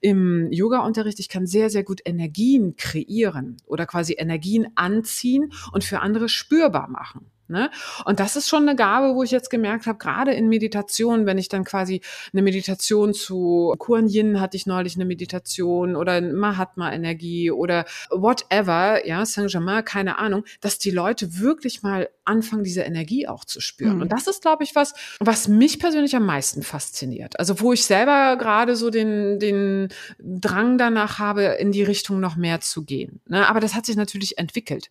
[0.00, 6.00] im Yoga-Unterricht, ich kann sehr, sehr gut Energien kreieren oder quasi Energien anziehen und für
[6.00, 7.30] andere andere spürbar machen.
[7.48, 7.70] Ne?
[8.04, 11.38] Und das ist schon eine Gabe, wo ich jetzt gemerkt habe, gerade in Meditation, wenn
[11.38, 12.00] ich dann quasi
[12.32, 19.24] eine Meditation zu Kuan Yin hatte ich neulich eine Meditation oder Mahatma-Energie oder whatever, ja,
[19.24, 23.96] Saint-Germain, keine Ahnung, dass die Leute wirklich mal anfangen, diese Energie auch zu spüren.
[23.96, 24.02] Mhm.
[24.02, 27.38] Und das ist, glaube ich, was, was mich persönlich am meisten fasziniert.
[27.38, 32.34] Also wo ich selber gerade so den, den Drang danach habe, in die Richtung noch
[32.34, 33.20] mehr zu gehen.
[33.28, 33.48] Ne?
[33.48, 34.90] Aber das hat sich natürlich entwickelt.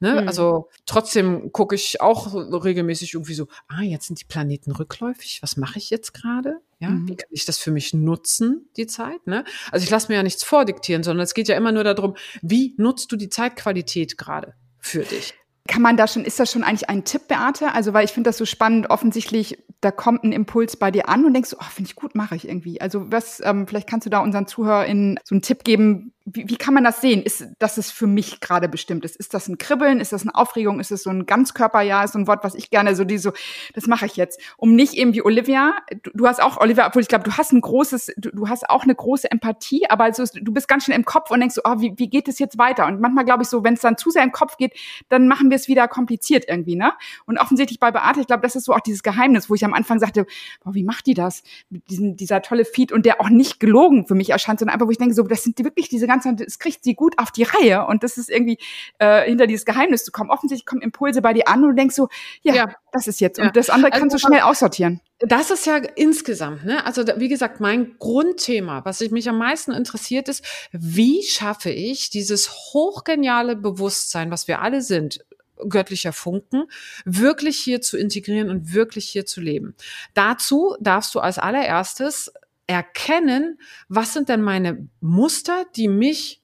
[0.00, 0.22] Ne?
[0.22, 0.28] Mhm.
[0.28, 5.56] Also trotzdem gucke ich auch regelmäßig irgendwie so, ah, jetzt sind die Planeten rückläufig, was
[5.56, 6.60] mache ich jetzt gerade?
[6.78, 7.08] Ja, mhm.
[7.08, 9.26] wie kann ich das für mich nutzen, die Zeit?
[9.26, 9.44] Ne?
[9.72, 12.74] Also ich lasse mir ja nichts vordiktieren, sondern es geht ja immer nur darum, wie
[12.76, 15.34] nutzt du die Zeitqualität gerade für dich?
[15.66, 17.72] Kann man da schon, ist das schon eigentlich ein Tipp, Beate?
[17.72, 21.24] Also, weil ich finde das so spannend, offensichtlich, da kommt ein Impuls bei dir an
[21.24, 22.80] und denkst, oh, finde ich gut, mache ich irgendwie.
[22.80, 26.56] Also, was, ähm, vielleicht kannst du da unseren ZuhörerInnen so einen Tipp geben, wie, wie
[26.56, 27.22] kann man das sehen?
[27.22, 29.14] Ist, dass es für mich gerade bestimmt ist?
[29.14, 30.00] Ist das ein Kribbeln?
[30.00, 30.80] Ist das eine Aufregung?
[30.80, 32.04] Ist das so ein Ganzkörperjahr?
[32.04, 33.32] Ist so ein Wort, was ich gerne so, die so,
[33.74, 34.40] das mache ich jetzt.
[34.56, 37.52] Um nicht eben wie Olivia, du, du hast auch, Olivia, obwohl ich glaube, du hast
[37.52, 40.94] ein großes, du, du, hast auch eine große Empathie, aber also, du bist ganz schön
[40.94, 42.86] im Kopf und denkst so, oh, wie, wie geht es jetzt weiter?
[42.86, 44.72] Und manchmal glaube ich so, wenn es dann zu sehr im Kopf geht,
[45.08, 46.92] dann machen wir es wieder kompliziert irgendwie, ne?
[47.26, 49.74] Und offensichtlich bei Beate, ich glaube, das ist so auch dieses Geheimnis, wo ich am
[49.74, 50.26] Anfang sagte,
[50.64, 51.44] boah, wie macht die das?
[51.70, 54.88] Mit diesem, dieser tolle Feed und der auch nicht gelogen für mich erscheint, sondern einfach,
[54.88, 57.42] wo ich denke, so, das sind wirklich diese ganzen, es kriegt sie gut auf die
[57.42, 58.58] Reihe und das ist irgendwie
[58.98, 60.30] äh, hinter dieses Geheimnis zu kommen.
[60.30, 62.08] Offensichtlich kommen Impulse bei dir an und du denkst so,
[62.42, 62.74] ja, ja.
[62.92, 63.38] das ist jetzt.
[63.38, 63.50] Und ja.
[63.50, 65.00] das andere kannst also, du schnell aussortieren.
[65.18, 66.84] Das ist ja insgesamt, ne?
[66.84, 72.50] Also wie gesagt, mein Grundthema, was mich am meisten interessiert, ist, wie schaffe ich dieses
[72.50, 75.24] hochgeniale Bewusstsein, was wir alle sind,
[75.68, 76.64] göttlicher Funken,
[77.04, 79.74] wirklich hier zu integrieren und wirklich hier zu leben.
[80.14, 82.32] Dazu darfst du als allererstes
[82.66, 86.42] erkennen, was sind denn meine Muster, die mich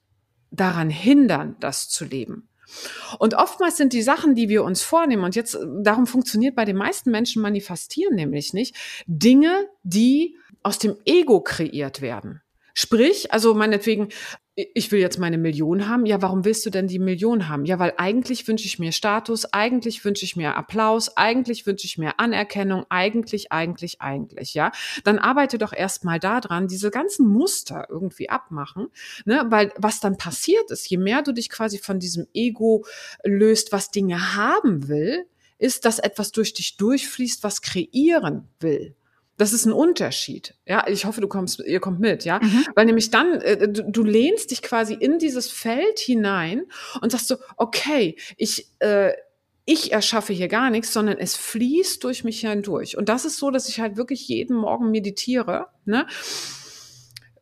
[0.51, 2.47] daran hindern, das zu leben.
[3.19, 6.75] Und oftmals sind die Sachen, die wir uns vornehmen, und jetzt darum funktioniert bei den
[6.75, 12.41] meisten Menschen manifestieren nämlich nicht, Dinge, die aus dem Ego kreiert werden.
[12.73, 14.09] Sprich, also meinetwegen,
[14.55, 16.05] ich will jetzt meine Million haben.
[16.05, 17.65] Ja, warum willst du denn die Million haben?
[17.65, 21.97] Ja, weil eigentlich wünsche ich mir Status, eigentlich wünsche ich mir Applaus, eigentlich wünsche ich
[21.97, 24.71] mir Anerkennung, eigentlich, eigentlich, eigentlich, ja.
[25.03, 28.87] Dann arbeite doch erstmal daran, diese ganzen Muster irgendwie abmachen,
[29.25, 29.45] ne?
[29.49, 32.85] Weil was dann passiert ist, je mehr du dich quasi von diesem Ego
[33.23, 35.25] löst, was Dinge haben will,
[35.57, 38.95] ist, dass etwas durch dich durchfließt, was kreieren will.
[39.37, 40.55] Das ist ein Unterschied.
[40.65, 42.65] Ja, ich hoffe, du kommst, ihr kommt mit, ja, mhm.
[42.75, 46.63] weil nämlich dann äh, du, du, lehnst dich quasi in dieses Feld hinein
[47.01, 49.13] und sagst so, okay, ich äh,
[49.65, 52.97] ich erschaffe hier gar nichts, sondern es fließt durch mich hindurch.
[52.97, 56.05] Und das ist so, dass ich halt wirklich jeden Morgen meditiere, ne?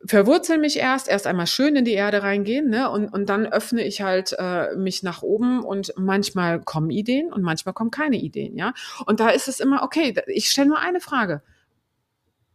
[0.04, 2.90] verwurzel mich erst, erst einmal schön in die Erde reingehen, ne?
[2.90, 7.42] Und, und dann öffne ich halt äh, mich nach oben und manchmal kommen Ideen und
[7.42, 8.74] manchmal kommen keine Ideen, ja.
[9.06, 11.42] Und da ist es immer, okay, ich stelle nur eine Frage.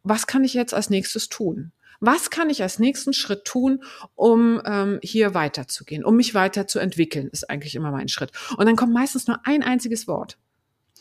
[0.10, 1.74] Was kann ich jetzt als nächstes tun?
[2.00, 3.84] Was kann ich als nächsten Schritt tun,
[4.16, 8.32] um ähm, hier weiterzugehen, um mich weiterzuentwickeln, ist eigentlich immer mein Schritt.
[8.56, 10.38] Und dann kommt meistens nur ein einziges Wort.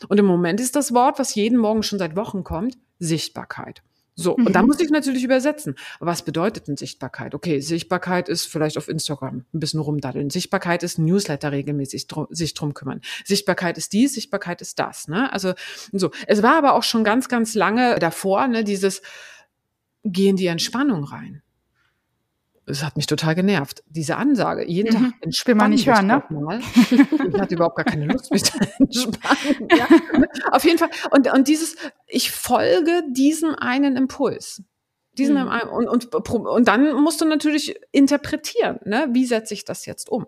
[0.09, 3.81] Und im Moment ist das Wort, was jeden Morgen schon seit Wochen kommt, Sichtbarkeit.
[4.19, 4.47] So, mhm.
[4.47, 4.67] und da mhm.
[4.67, 5.75] muss ich natürlich übersetzen.
[5.99, 7.35] Was bedeutet denn Sichtbarkeit?
[7.35, 10.31] Okay, Sichtbarkeit ist vielleicht auf Instagram ein bisschen rumdaddeln.
[10.31, 13.01] Sichtbarkeit ist Newsletter regelmäßig drum, sich drum kümmern.
[13.23, 15.07] Sichtbarkeit ist dies, Sichtbarkeit ist das.
[15.07, 15.31] Ne?
[15.31, 15.53] Also
[15.91, 16.09] so.
[16.25, 19.01] Es war aber auch schon ganz, ganz lange davor, ne, dieses
[20.03, 21.43] Geh in die Entspannung rein
[22.67, 23.83] es hat mich total genervt.
[23.87, 25.47] Diese Ansage, jeden Tag entspannen.
[25.47, 26.23] Will man nicht hören, ne?
[26.29, 26.59] Mal.
[26.59, 29.69] Ich hatte überhaupt gar keine Lust, mich zu entspannen.
[29.75, 29.87] Ja.
[30.51, 30.89] Auf jeden Fall.
[31.11, 31.77] Und, und dieses,
[32.07, 34.63] ich folge diesem einen Impuls.
[35.17, 35.49] Diesen mhm.
[35.71, 39.07] und, und, und dann musst du natürlich interpretieren, ne?
[39.13, 40.27] wie setze ich das jetzt um.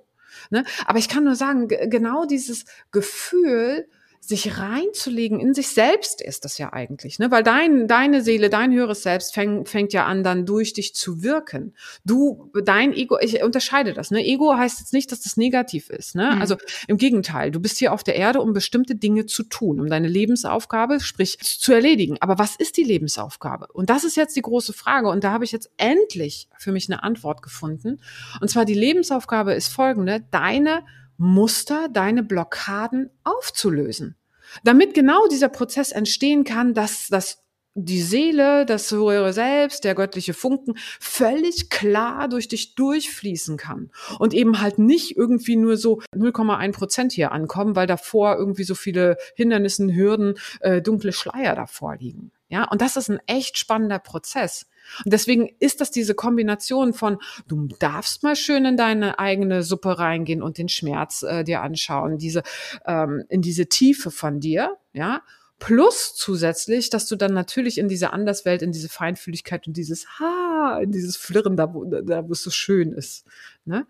[0.49, 0.63] Ne?
[0.85, 3.87] Aber ich kann nur sagen, genau dieses Gefühl,
[4.21, 7.31] sich reinzulegen in sich selbst ist das ja eigentlich, ne?
[7.31, 11.23] Weil dein, deine Seele, dein höheres Selbst fäng, fängt ja an, dann durch dich zu
[11.23, 11.73] wirken.
[12.05, 14.23] Du, dein Ego, ich unterscheide das, ne?
[14.23, 16.33] Ego heißt jetzt nicht, dass das negativ ist, ne?
[16.35, 16.41] Mhm.
[16.41, 19.87] Also im Gegenteil, du bist hier auf der Erde, um bestimmte Dinge zu tun, um
[19.87, 22.17] deine Lebensaufgabe, sprich, zu erledigen.
[22.19, 23.67] Aber was ist die Lebensaufgabe?
[23.73, 25.09] Und das ist jetzt die große Frage.
[25.09, 27.99] Und da habe ich jetzt endlich für mich eine Antwort gefunden.
[28.41, 30.83] Und zwar die Lebensaufgabe ist folgende, deine
[31.19, 34.15] Muster, deine Blockaden aufzulösen.
[34.63, 37.43] Damit genau dieser Prozess entstehen kann, dass das
[37.75, 44.33] die Seele, das höhere Selbst, der göttliche Funken völlig klar durch dich durchfließen kann und
[44.33, 49.17] eben halt nicht irgendwie nur so 0,1 Prozent hier ankommen, weil davor irgendwie so viele
[49.35, 52.31] Hindernissen, Hürden, äh, dunkle Schleier davor liegen.
[52.49, 54.65] Ja, und das ist ein echt spannender Prozess.
[55.03, 59.99] Und deswegen ist das diese Kombination von, du darfst mal schön in deine eigene Suppe
[59.99, 62.43] reingehen und den Schmerz äh, dir anschauen, diese,
[62.85, 65.21] ähm, in diese Tiefe von dir, ja,
[65.59, 70.79] Plus zusätzlich, dass du dann natürlich in diese Anderswelt, in diese Feinfühligkeit und dieses Ha,
[70.81, 73.25] in dieses Flirren, da wo, da, wo es so schön ist.
[73.65, 73.85] Ne?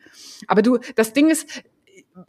[0.47, 1.47] Aber du, das Ding ist,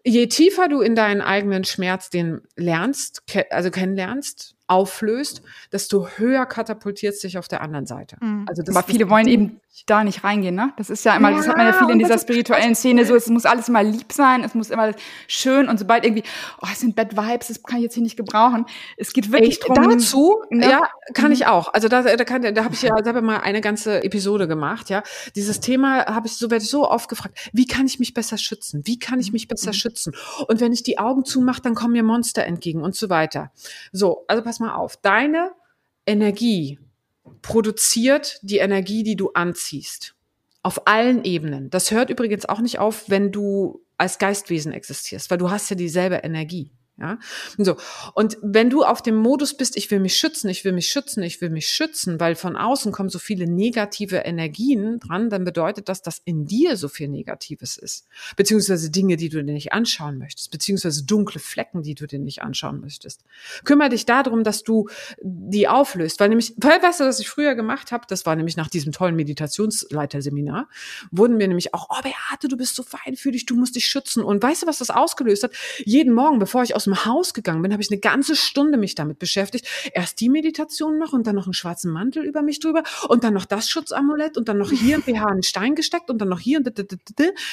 [0.05, 7.17] je tiefer du in deinen eigenen Schmerz den lernst, also kennenlernst, auflöst, desto höher katapultiert
[7.17, 8.17] sich auf der anderen Seite.
[8.21, 8.47] Mhm.
[8.49, 10.73] Also das, Aber viele wollen eben da nicht reingehen, ne?
[10.77, 13.15] Das ist ja immer, ja, das hat man ja viel in dieser spirituellen Szene so,
[13.15, 14.93] es muss alles immer lieb sein, es muss immer
[15.27, 16.23] schön und sobald irgendwie,
[16.61, 18.67] oh, es sind Bad Vibes, das kann ich jetzt hier nicht gebrauchen.
[18.97, 19.91] Es geht wirklich Ey, drum.
[19.91, 20.69] Dazu, ne?
[20.69, 20.83] ja,
[21.15, 21.33] kann mhm.
[21.33, 21.73] ich auch.
[21.73, 25.03] Also da, da, kann, da habe ich ja selber mal eine ganze Episode gemacht, ja.
[25.35, 28.39] Dieses Thema habe ich so werde ich so oft gefragt, wie kann ich mich besser
[28.39, 28.83] schützen?
[28.85, 29.75] Wie kann ich mich besser mhm.
[29.75, 30.15] schützen?
[30.47, 33.51] Und wenn ich die Augen zumache, dann kommen mir Monster entgegen und so weiter.
[33.93, 34.97] So, also pass mal auf.
[34.97, 35.53] Deine
[36.07, 36.79] Energie
[37.43, 40.15] produziert die Energie, die du anziehst.
[40.63, 41.71] Auf allen Ebenen.
[41.71, 45.77] Das hört übrigens auch nicht auf, wenn du als Geistwesen existierst, weil du hast ja
[45.77, 46.73] dieselbe Energie.
[47.01, 47.19] Ja,
[47.57, 47.77] so.
[48.13, 51.23] Und wenn du auf dem Modus bist, ich will mich schützen, ich will mich schützen,
[51.23, 55.89] ich will mich schützen, weil von außen kommen so viele negative Energien dran, dann bedeutet
[55.89, 58.07] das, dass in dir so viel Negatives ist.
[58.37, 62.43] Beziehungsweise Dinge, die du dir nicht anschauen möchtest, beziehungsweise dunkle Flecken, die du dir nicht
[62.43, 63.25] anschauen möchtest.
[63.65, 64.91] Kümmer dich darum, dass du
[65.23, 68.59] die auflöst, weil nämlich, weil, weißt du, was ich früher gemacht habe, das war nämlich
[68.59, 70.69] nach diesem tollen Meditationsleiterseminar,
[71.11, 74.23] wurden mir nämlich auch, oh Beate, du bist so feinfühlig, du musst dich schützen.
[74.23, 75.53] Und weißt du, was das ausgelöst hat?
[75.79, 78.95] Jeden Morgen, bevor ich aus dem Haus gegangen bin, habe ich eine ganze Stunde mich
[78.95, 79.67] damit beschäftigt.
[79.93, 83.35] Erst die Meditation noch und dann noch einen schwarzen Mantel über mich drüber und dann
[83.35, 86.41] noch das Schutzamulett und dann noch hier ein BH einen Stein gesteckt und dann noch
[86.41, 86.71] hier und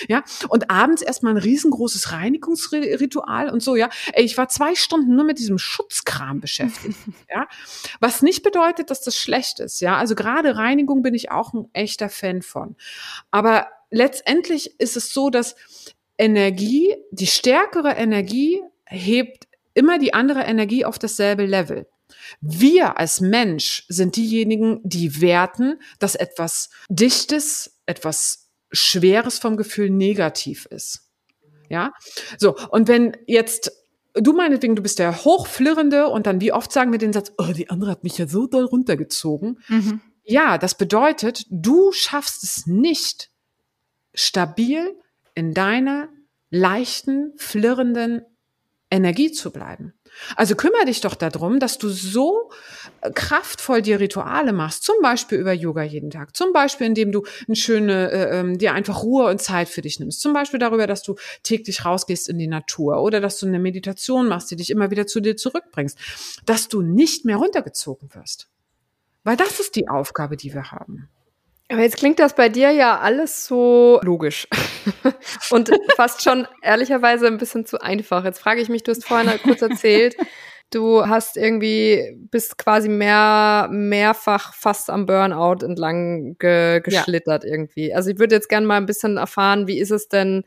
[0.08, 3.90] ja und abends erstmal ein riesengroßes Reinigungsritual und so ja.
[4.14, 6.98] Ey, ich war zwei Stunden nur mit diesem Schutzkram beschäftigt,
[7.30, 7.48] ja.
[8.00, 9.98] Was nicht bedeutet, dass das schlecht ist, ja.
[9.98, 12.76] Also gerade Reinigung bin ich auch ein echter Fan von.
[13.32, 15.56] Aber letztendlich ist es so, dass
[16.18, 21.88] Energie, die stärkere Energie hebt immer die andere Energie auf dasselbe Level.
[22.42, 30.66] Wir als Mensch sind diejenigen, die werten, dass etwas Dichtes, etwas Schweres vom Gefühl negativ
[30.66, 31.10] ist.
[31.70, 31.92] Ja,
[32.38, 32.56] so.
[32.70, 33.72] Und wenn jetzt
[34.14, 37.52] du meinetwegen, du bist der Hochflirrende und dann wie oft sagen wir den Satz, oh,
[37.54, 39.60] die andere hat mich ja so doll runtergezogen.
[39.68, 40.02] Mhm.
[40.24, 43.30] Ja, das bedeutet, du schaffst es nicht
[44.14, 44.96] stabil
[45.36, 46.10] in deiner
[46.50, 48.24] leichten, flirrenden
[48.90, 49.94] Energie zu bleiben.
[50.36, 52.52] Also kümmere dich doch darum, dass du so
[53.02, 57.26] äh, kraftvoll dir Rituale machst, zum Beispiel über Yoga jeden Tag, zum Beispiel indem du
[57.48, 60.88] eine schöne, äh, ähm, dir einfach Ruhe und Zeit für dich nimmst, zum Beispiel darüber,
[60.88, 64.70] dass du täglich rausgehst in die Natur oder dass du eine Meditation machst, die dich
[64.70, 66.00] immer wieder zu dir zurückbringst,
[66.46, 68.48] dass du nicht mehr runtergezogen wirst.
[69.24, 71.10] Weil das ist die Aufgabe, die wir haben.
[71.70, 74.48] Aber jetzt klingt das bei dir ja alles so logisch
[75.52, 78.24] und fast schon ehrlicherweise ein bisschen zu einfach.
[78.24, 80.16] Jetzt frage ich mich, du hast vorhin halt kurz erzählt,
[80.72, 87.50] du hast irgendwie bist quasi mehr mehrfach fast am Burnout entlang ge geschlittert ja.
[87.50, 87.94] irgendwie.
[87.94, 90.46] Also ich würde jetzt gerne mal ein bisschen erfahren, wie ist es denn,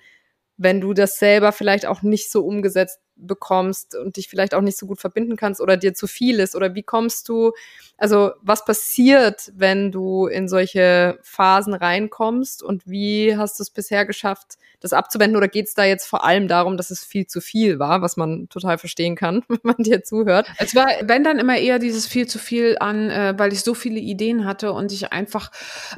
[0.57, 4.79] wenn du das selber vielleicht auch nicht so umgesetzt bekommst und dich vielleicht auch nicht
[4.79, 7.53] so gut verbinden kannst oder dir zu viel ist oder wie kommst du
[8.01, 14.07] also was passiert, wenn du in solche Phasen reinkommst und wie hast du es bisher
[14.07, 15.37] geschafft, das abzuwenden?
[15.37, 18.17] Oder geht es da jetzt vor allem darum, dass es viel zu viel war, was
[18.17, 20.51] man total verstehen kann, wenn man dir zuhört?
[20.57, 23.75] Es war, wenn dann immer eher dieses viel zu viel an, äh, weil ich so
[23.75, 25.51] viele Ideen hatte und ich einfach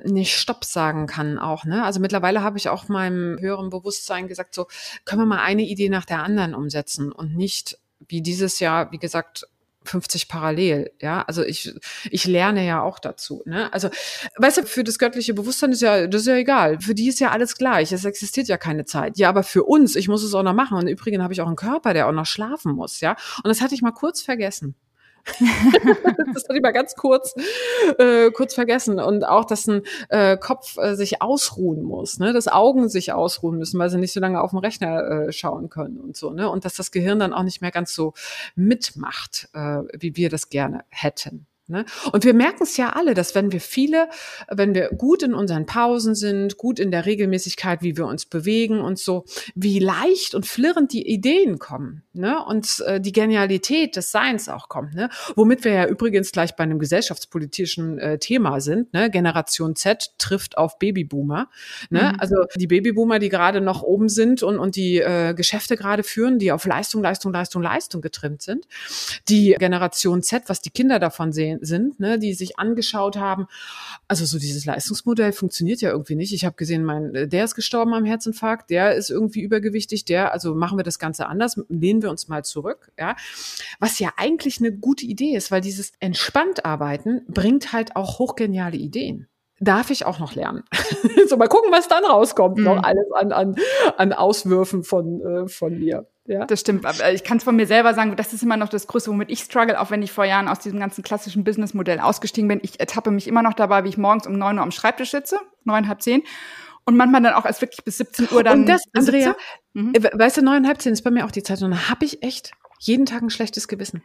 [0.02, 1.64] nicht Stopp sagen kann auch.
[1.64, 1.84] Ne?
[1.84, 4.66] Also mittlerweile habe ich auch meinem höheren Bewusstsein gesagt, so
[5.04, 8.98] können wir mal eine Idee nach der anderen umsetzen und nicht wie dieses Jahr, wie
[8.98, 9.46] gesagt,
[9.84, 11.22] 50 parallel, ja.
[11.22, 11.74] Also ich,
[12.10, 13.72] ich lerne ja auch dazu, ne?
[13.72, 13.90] Also,
[14.36, 16.80] weißt du, für das göttliche Bewusstsein ist ja, das ist ja egal.
[16.80, 17.92] Für die ist ja alles gleich.
[17.92, 19.18] Es existiert ja keine Zeit.
[19.18, 20.78] Ja, aber für uns, ich muss es auch noch machen.
[20.78, 23.16] Und im Übrigen habe ich auch einen Körper, der auch noch schlafen muss, ja.
[23.38, 24.74] Und das hatte ich mal kurz vergessen.
[26.34, 27.34] das hatte ich mal ganz kurz,
[27.98, 28.98] äh, kurz vergessen.
[28.98, 32.32] Und auch, dass ein äh, Kopf äh, sich ausruhen muss, ne?
[32.32, 35.68] dass Augen sich ausruhen müssen, weil sie nicht so lange auf den Rechner äh, schauen
[35.68, 36.30] können und so.
[36.30, 36.48] Ne?
[36.48, 38.14] Und dass das Gehirn dann auch nicht mehr ganz so
[38.54, 41.46] mitmacht, äh, wie wir das gerne hätten.
[41.72, 41.86] Ne?
[42.12, 44.08] Und wir merken es ja alle, dass wenn wir viele,
[44.48, 48.80] wenn wir gut in unseren Pausen sind, gut in der Regelmäßigkeit, wie wir uns bewegen
[48.80, 52.44] und so, wie leicht und flirrend die Ideen kommen ne?
[52.44, 54.94] und äh, die Genialität des Seins auch kommt.
[54.94, 55.08] Ne?
[55.34, 58.92] Womit wir ja übrigens gleich bei einem gesellschaftspolitischen äh, Thema sind.
[58.92, 59.10] Ne?
[59.10, 61.48] Generation Z trifft auf Babyboomer.
[61.88, 62.12] Ne?
[62.12, 62.20] Mhm.
[62.20, 66.38] Also die Babyboomer, die gerade noch oben sind und, und die äh, Geschäfte gerade führen,
[66.38, 68.66] die auf Leistung, Leistung, Leistung, Leistung getrimmt sind.
[69.30, 73.46] Die Generation Z, was die Kinder davon sehen, sind, ne, die sich angeschaut haben,
[74.08, 76.32] also so dieses Leistungsmodell funktioniert ja irgendwie nicht.
[76.32, 80.54] Ich habe gesehen, mein, der ist gestorben am Herzinfarkt, der ist irgendwie übergewichtig, der, also
[80.54, 83.16] machen wir das Ganze anders, lehnen wir uns mal zurück, ja.
[83.78, 88.76] Was ja eigentlich eine gute Idee ist, weil dieses entspannt arbeiten bringt halt auch hochgeniale
[88.76, 89.28] Ideen
[89.62, 90.64] darf ich auch noch lernen.
[91.28, 92.64] so, mal gucken, was dann rauskommt, mhm.
[92.64, 93.54] noch alles an, an,
[93.96, 96.08] an Auswürfen von, äh, von mir.
[96.26, 96.46] Ja.
[96.46, 96.86] Das stimmt.
[96.86, 99.30] Aber ich kann es von mir selber sagen, das ist immer noch das Größte, womit
[99.30, 102.60] ich struggle, auch wenn ich vor Jahren aus diesem ganzen klassischen Businessmodell ausgestiegen bin.
[102.62, 105.40] Ich ertappe mich immer noch dabei, wie ich morgens um neun Uhr am Schreibtisch sitze,
[105.64, 106.22] neun, halb zehn.
[106.84, 108.60] Und manchmal dann auch erst wirklich bis 17 Uhr dann.
[108.60, 109.36] Und das, Andrea,
[109.72, 109.92] mhm.
[109.94, 111.60] Äh, weißt du, neun, halb zehn ist bei mir auch die Zeit.
[111.62, 114.02] Und da habe ich echt jeden Tag ein schlechtes Gewissen.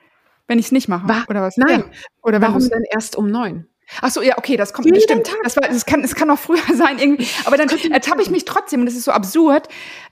[0.48, 1.08] Wenn ich es nicht mache.
[1.08, 1.58] War, oder was?
[1.58, 1.80] Nein.
[1.80, 1.86] Ja.
[2.22, 3.68] Oder warum denn erst um neun?
[4.02, 5.32] Ach so, ja, okay, das kommt Jeden stimmt.
[5.44, 8.46] Das, war, das kann, es kann auch früher sein irgendwie, aber dann ertappe ich mich
[8.46, 9.68] trotzdem und das ist so absurd.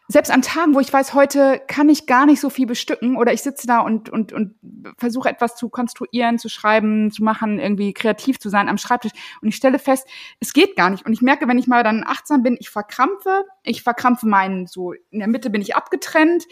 [0.08, 3.34] Selbst an Tagen, wo ich weiß, heute kann ich gar nicht so viel bestücken oder
[3.34, 4.54] ich sitze da und und und
[5.00, 9.14] versuche etwas zu konstruieren, zu schreiben, zu machen, irgendwie kreativ zu sein am Schreibtisch.
[9.42, 10.08] Und ich stelle fest,
[10.40, 11.08] es geht gar nicht.
[11.08, 14.94] Und ich merke, wenn ich mal dann achtsam bin, ich verkrampfe, ich verkrampfe meinen so
[15.10, 16.46] in der Mitte bin ich abgetrennt.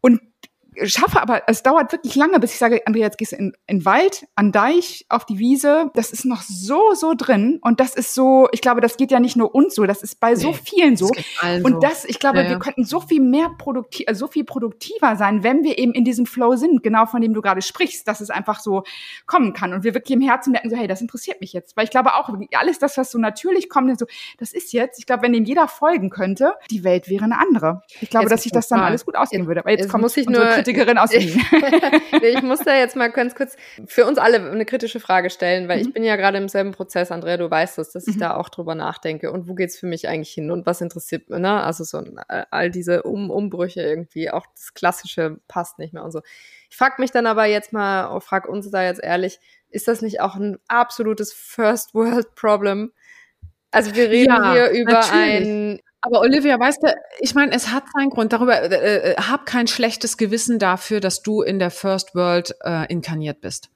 [0.00, 0.20] Und
[0.84, 3.84] schaffe aber, es dauert wirklich lange, bis ich sage, Andrea, jetzt gehst du in, in
[3.84, 5.90] Wald, an Deich, auf die Wiese.
[5.94, 7.58] Das ist noch so, so drin.
[7.62, 10.20] Und das ist so, ich glaube, das geht ja nicht nur uns so, das ist
[10.20, 11.10] bei so vielen so.
[11.40, 12.50] Das und das, ich glaube, ja, ja.
[12.50, 16.26] wir könnten so viel mehr produktiv, so viel produktiver sein, wenn wir eben in diesem
[16.26, 18.84] Flow sind, genau von dem du gerade sprichst, dass es einfach so
[19.26, 19.72] kommen kann.
[19.74, 21.76] Und wir wirklich im Herzen merken, so, hey, das interessiert mich jetzt.
[21.76, 24.06] Weil ich glaube auch, alles das, was so natürlich kommt, so,
[24.38, 27.82] das ist jetzt, ich glaube, wenn dem jeder folgen könnte, die Welt wäre eine andere.
[28.00, 29.60] Ich glaube, jetzt dass sich das dann alles gut ausgehen würde.
[29.60, 31.40] Aber jetzt, jetzt kommt muss ich nur Kritikerin aus Wien.
[32.22, 35.78] ich muss da jetzt mal ganz kurz für uns alle eine kritische Frage stellen, weil
[35.78, 35.88] mhm.
[35.88, 38.20] ich bin ja gerade im selben Prozess, Andrea, du weißt das, dass ich mhm.
[38.20, 41.38] da auch drüber nachdenke und wo geht's für mich eigentlich hin und was interessiert mich,
[41.38, 41.62] ne?
[41.62, 42.02] Also so
[42.50, 46.20] all diese um Umbrüche irgendwie, auch das Klassische passt nicht mehr und so.
[46.70, 50.20] Ich frage mich dann aber jetzt mal, frag uns da jetzt ehrlich, ist das nicht
[50.20, 52.92] auch ein absolutes First World Problem?
[53.70, 55.48] Also wir reden ja, hier über natürlich.
[55.48, 58.32] ein aber Olivia, weißt du, ich meine, es hat seinen Grund.
[58.32, 62.86] Darüber äh, äh, hab kein schlechtes Gewissen dafür, dass du in der First World äh,
[62.92, 63.70] inkarniert bist.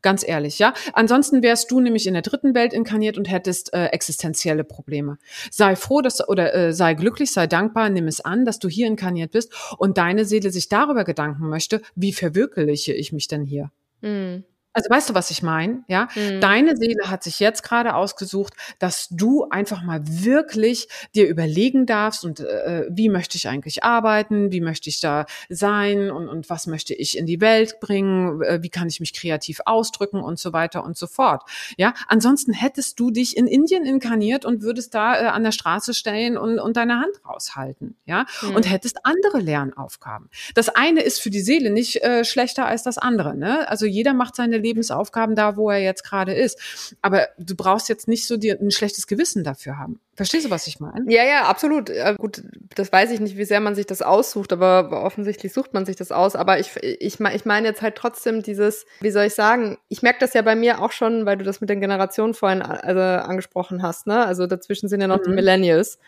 [0.00, 0.72] Ganz ehrlich, ja.
[0.94, 5.18] Ansonsten wärst du nämlich in der dritten Welt inkarniert und hättest äh, existenzielle Probleme.
[5.50, 8.86] Sei froh, dass oder äh, sei glücklich, sei dankbar, nimm es an, dass du hier
[8.86, 13.70] inkarniert bist und deine Seele sich darüber Gedanken möchte, wie verwirkliche ich mich denn hier?
[14.00, 14.44] Mhm.
[14.76, 15.84] Also weißt du, was ich meine?
[15.88, 16.42] Ja, mhm.
[16.42, 22.26] deine Seele hat sich jetzt gerade ausgesucht, dass du einfach mal wirklich dir überlegen darfst
[22.26, 26.66] und äh, wie möchte ich eigentlich arbeiten, wie möchte ich da sein und, und was
[26.66, 30.52] möchte ich in die Welt bringen, äh, wie kann ich mich kreativ ausdrücken und so
[30.52, 31.48] weiter und so fort.
[31.78, 35.94] Ja, ansonsten hättest du dich in Indien inkarniert und würdest da äh, an der Straße
[35.94, 38.56] stehen und, und deine Hand raushalten, ja, mhm.
[38.56, 40.28] und hättest andere Lernaufgaben.
[40.54, 43.34] Das eine ist für die Seele nicht äh, schlechter als das andere.
[43.34, 43.66] Ne?
[43.70, 46.96] Also jeder macht seine Lebensaufgaben da, wo er jetzt gerade ist.
[47.02, 50.00] Aber du brauchst jetzt nicht so dir ein schlechtes Gewissen dafür haben.
[50.14, 51.04] Verstehst du, was ich meine?
[51.12, 51.90] Ja, ja, absolut.
[52.16, 52.42] Gut,
[52.74, 55.96] das weiß ich nicht, wie sehr man sich das aussucht, aber offensichtlich sucht man sich
[55.96, 56.34] das aus.
[56.36, 60.18] Aber ich, ich, ich meine jetzt halt trotzdem dieses, wie soll ich sagen, ich merke
[60.20, 63.82] das ja bei mir auch schon, weil du das mit den Generationen vorhin also, angesprochen
[63.82, 64.24] hast, ne?
[64.24, 65.24] Also dazwischen sind ja noch mhm.
[65.24, 65.98] die Millennials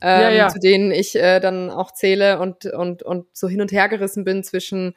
[0.00, 0.48] ähm, ja, ja.
[0.48, 4.24] zu denen ich äh, dann auch zähle und, und, und so hin und her gerissen
[4.24, 4.94] bin zwischen,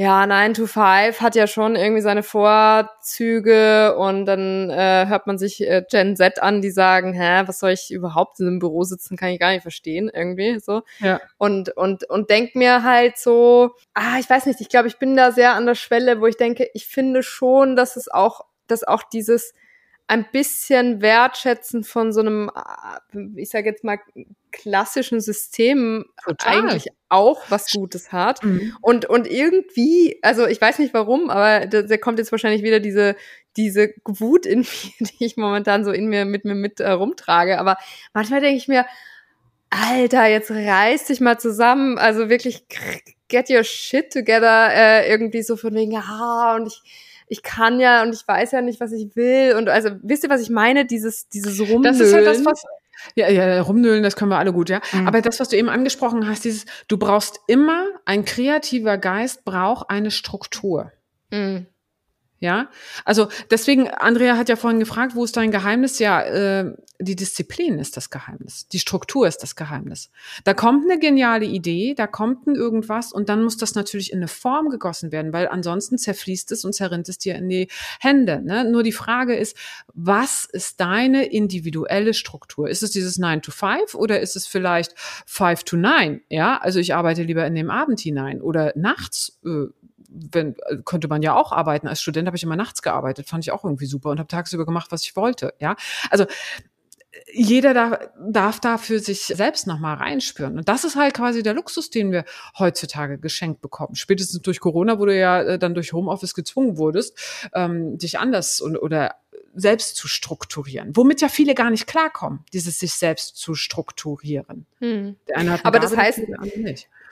[0.00, 5.38] ja, 9 to 5 hat ja schon irgendwie seine Vorzüge und dann äh, hört man
[5.38, 8.84] sich äh, Gen Z an, die sagen, hä, was soll ich überhaupt in einem Büro
[8.84, 10.82] sitzen, kann ich gar nicht verstehen, irgendwie so.
[11.00, 11.20] Ja.
[11.36, 15.16] Und, und, und denk mir halt so, ah, ich weiß nicht, ich glaube, ich bin
[15.16, 18.84] da sehr an der Schwelle, wo ich denke, ich finde schon, dass es auch, dass
[18.84, 19.52] auch dieses
[20.08, 22.50] ein bisschen wertschätzen von so einem,
[23.14, 23.98] äh, ich sage jetzt mal,
[24.50, 26.64] klassischen System Total.
[26.64, 28.42] eigentlich auch was Gutes hat.
[28.42, 28.74] Mhm.
[28.80, 32.80] Und, und irgendwie, also ich weiß nicht warum, aber da, da kommt jetzt wahrscheinlich wieder
[32.80, 33.16] diese,
[33.58, 34.60] diese Wut in
[34.98, 37.58] mir, die ich momentan so in mir mit mir mit äh, rumtrage.
[37.58, 37.76] Aber
[38.14, 38.86] manchmal denke ich mir,
[39.68, 41.98] Alter, jetzt reiß dich mal zusammen.
[41.98, 42.64] Also wirklich
[43.28, 48.02] get your shit together, äh, irgendwie so von wegen, ja, und ich ich kann ja
[48.02, 49.54] und ich weiß ja nicht, was ich will.
[49.56, 50.86] Und also, wisst ihr, was ich meine?
[50.86, 51.82] Dieses, dieses Rumnölen.
[51.82, 52.62] Das ist halt das, was,
[53.14, 54.80] ja, ja, rumnölen, das können wir alle gut, ja.
[54.92, 55.06] Mhm.
[55.06, 59.90] Aber das, was du eben angesprochen hast, dieses, du brauchst immer, ein kreativer Geist braucht
[59.90, 60.92] eine Struktur.
[61.30, 61.66] Mhm.
[62.40, 62.70] Ja,
[63.04, 65.98] also deswegen, Andrea hat ja vorhin gefragt, wo ist dein Geheimnis?
[65.98, 70.10] Ja, äh, die Disziplin ist das Geheimnis, die Struktur ist das Geheimnis.
[70.44, 74.18] Da kommt eine geniale Idee, da kommt ein irgendwas und dann muss das natürlich in
[74.18, 77.68] eine Form gegossen werden, weil ansonsten zerfließt es und zerrinnt es dir in die
[78.00, 78.40] Hände.
[78.42, 78.64] Ne?
[78.70, 79.56] Nur die Frage ist,
[79.94, 82.68] was ist deine individuelle Struktur?
[82.68, 84.94] Ist es dieses 9 to 5 oder ist es vielleicht
[85.26, 86.20] 5 to 9?
[86.28, 89.38] Ja, also ich arbeite lieber in dem Abend hinein oder nachts.
[89.44, 89.66] Äh,
[90.08, 91.86] wenn, äh, könnte man ja auch arbeiten.
[91.86, 94.66] Als Student habe ich immer nachts gearbeitet, fand ich auch irgendwie super und habe tagsüber
[94.66, 95.54] gemacht, was ich wollte.
[95.60, 95.76] Ja,
[96.10, 96.26] also
[97.32, 100.58] jeder darf, darf da für sich selbst nochmal reinspüren.
[100.58, 102.24] Und das ist halt quasi der Luxus, den wir
[102.58, 103.94] heutzutage geschenkt bekommen.
[103.94, 108.60] Spätestens durch Corona, wo du ja äh, dann durch Homeoffice gezwungen wurdest, ähm, dich anders
[108.60, 109.16] und, oder
[109.54, 114.66] selbst zu strukturieren, womit ja viele gar nicht klarkommen, dieses sich selbst zu strukturieren.
[114.78, 115.16] Hm.
[115.64, 116.20] Aber das heißt,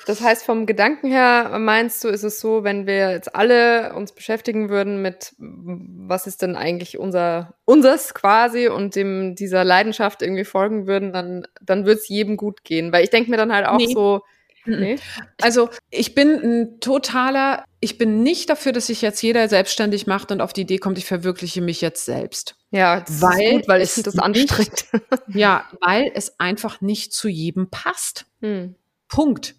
[0.05, 4.13] das heißt, vom Gedanken her meinst du, ist es so, wenn wir jetzt alle uns
[4.13, 10.45] beschäftigen würden mit, was ist denn eigentlich unser, unseres quasi und dem, dieser Leidenschaft irgendwie
[10.45, 12.93] folgen würden, dann, dann wird es jedem gut gehen.
[12.93, 13.93] Weil ich denke mir dann halt auch nee.
[13.93, 14.23] so,
[14.67, 14.99] Nee.
[15.41, 20.33] Also ich bin ein totaler, ich bin nicht dafür, dass sich jetzt jeder selbstständig macht
[20.33, 22.57] und auf die Idee kommt, ich verwirkliche mich jetzt selbst.
[22.71, 24.87] Ja, weil ist gut, weil ich das anstrengend.
[25.29, 28.27] ja, weil es einfach nicht zu jedem passt.
[28.41, 28.75] Hm.
[29.09, 29.55] Punkt.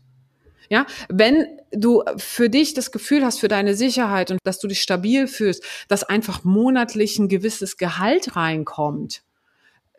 [0.70, 4.82] Ja, wenn du für dich das Gefühl hast, für deine Sicherheit und dass du dich
[4.82, 9.24] stabil fühlst, dass einfach monatlich ein gewisses Gehalt reinkommt,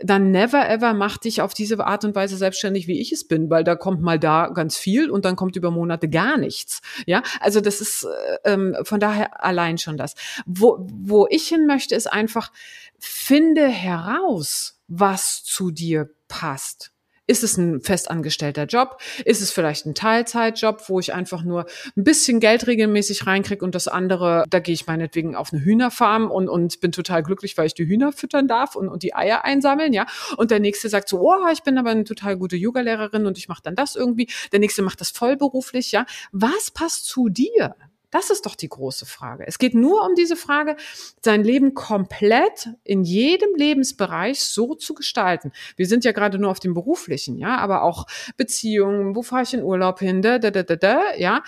[0.01, 3.51] dann never ever mach dich auf diese Art und Weise selbstständig, wie ich es bin,
[3.51, 6.81] weil da kommt mal da ganz viel und dann kommt über Monate gar nichts.
[7.07, 10.15] Ja, also das ist äh, ähm, von daher allein schon das.
[10.47, 12.53] Wo, wo ich hin möchte, ist einfach,
[12.99, 16.93] finde heraus, was zu dir passt.
[17.29, 19.01] Ist es ein festangestellter Job?
[19.27, 23.75] Ist es vielleicht ein Teilzeitjob, wo ich einfach nur ein bisschen Geld regelmäßig reinkriege und
[23.75, 27.67] das andere, da gehe ich meinetwegen auf eine Hühnerfarm und, und bin total glücklich, weil
[27.67, 30.07] ich die Hühner füttern darf und, und die Eier einsammeln, ja.
[30.39, 33.47] Und der nächste sagt so, oh, ich bin aber eine total gute Yoga-Lehrerin und ich
[33.47, 34.29] mache dann das irgendwie.
[34.53, 36.07] Der nächste macht das vollberuflich, ja.
[36.33, 37.77] Was passt zu dir?
[38.11, 39.45] Das ist doch die große Frage.
[39.47, 40.77] Es geht nur um diese Frage,
[41.23, 45.53] sein Leben komplett in jedem Lebensbereich so zu gestalten.
[45.77, 48.07] Wir sind ja gerade nur auf dem beruflichen, ja, aber auch
[48.37, 51.43] Beziehungen, wo fahre ich in Urlaub hin, da, da, da, da, da, ja,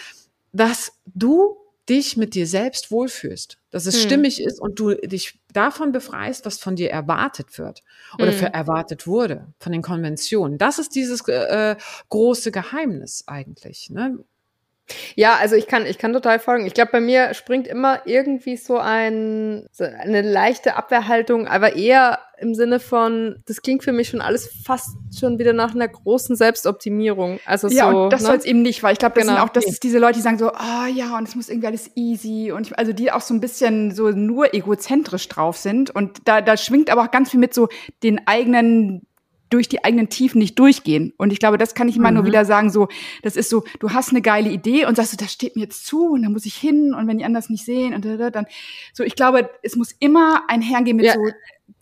[0.53, 1.57] dass du
[1.89, 4.03] dich mit dir selbst wohlfühlst, dass es hm.
[4.03, 7.83] stimmig ist und du dich davon befreist, was von dir erwartet wird
[8.15, 8.39] oder hm.
[8.39, 10.57] für erwartet wurde, von den Konventionen.
[10.57, 11.77] Das ist dieses äh,
[12.09, 13.91] große Geheimnis eigentlich.
[13.91, 14.19] Ne?
[15.15, 16.67] Ja, also ich kann, ich kann total folgen.
[16.67, 22.19] Ich glaube, bei mir springt immer irgendwie so ein, so eine leichte Abwehrhaltung, aber eher
[22.41, 26.37] im Sinne von, das klingt für mich schon alles fast schon wieder nach einer großen
[26.37, 27.39] Selbstoptimierung.
[27.45, 28.29] Also ja, so, und das ne?
[28.29, 29.37] soll es eben nicht, weil ich glaube, das genau.
[29.37, 31.51] sind auch das ist diese Leute, die sagen so, ah oh, ja, und es muss
[31.51, 35.59] irgendwie alles easy und ich, also die auch so ein bisschen so nur egozentrisch drauf
[35.59, 37.69] sind und da, da schwingt aber auch ganz viel mit so
[38.03, 39.07] den eigenen
[39.51, 41.13] durch die eigenen Tiefen nicht durchgehen.
[41.17, 42.19] Und ich glaube, das kann ich immer mhm.
[42.19, 42.89] nur wieder sagen, so,
[43.23, 45.87] das ist so, du hast eine geile Idee und sagst du, das steht mir jetzt
[45.87, 48.47] zu und da muss ich hin und wenn die anders nicht sehen und dann,
[48.93, 51.29] so, ich glaube, es muss immer einhergehen mit ja, so,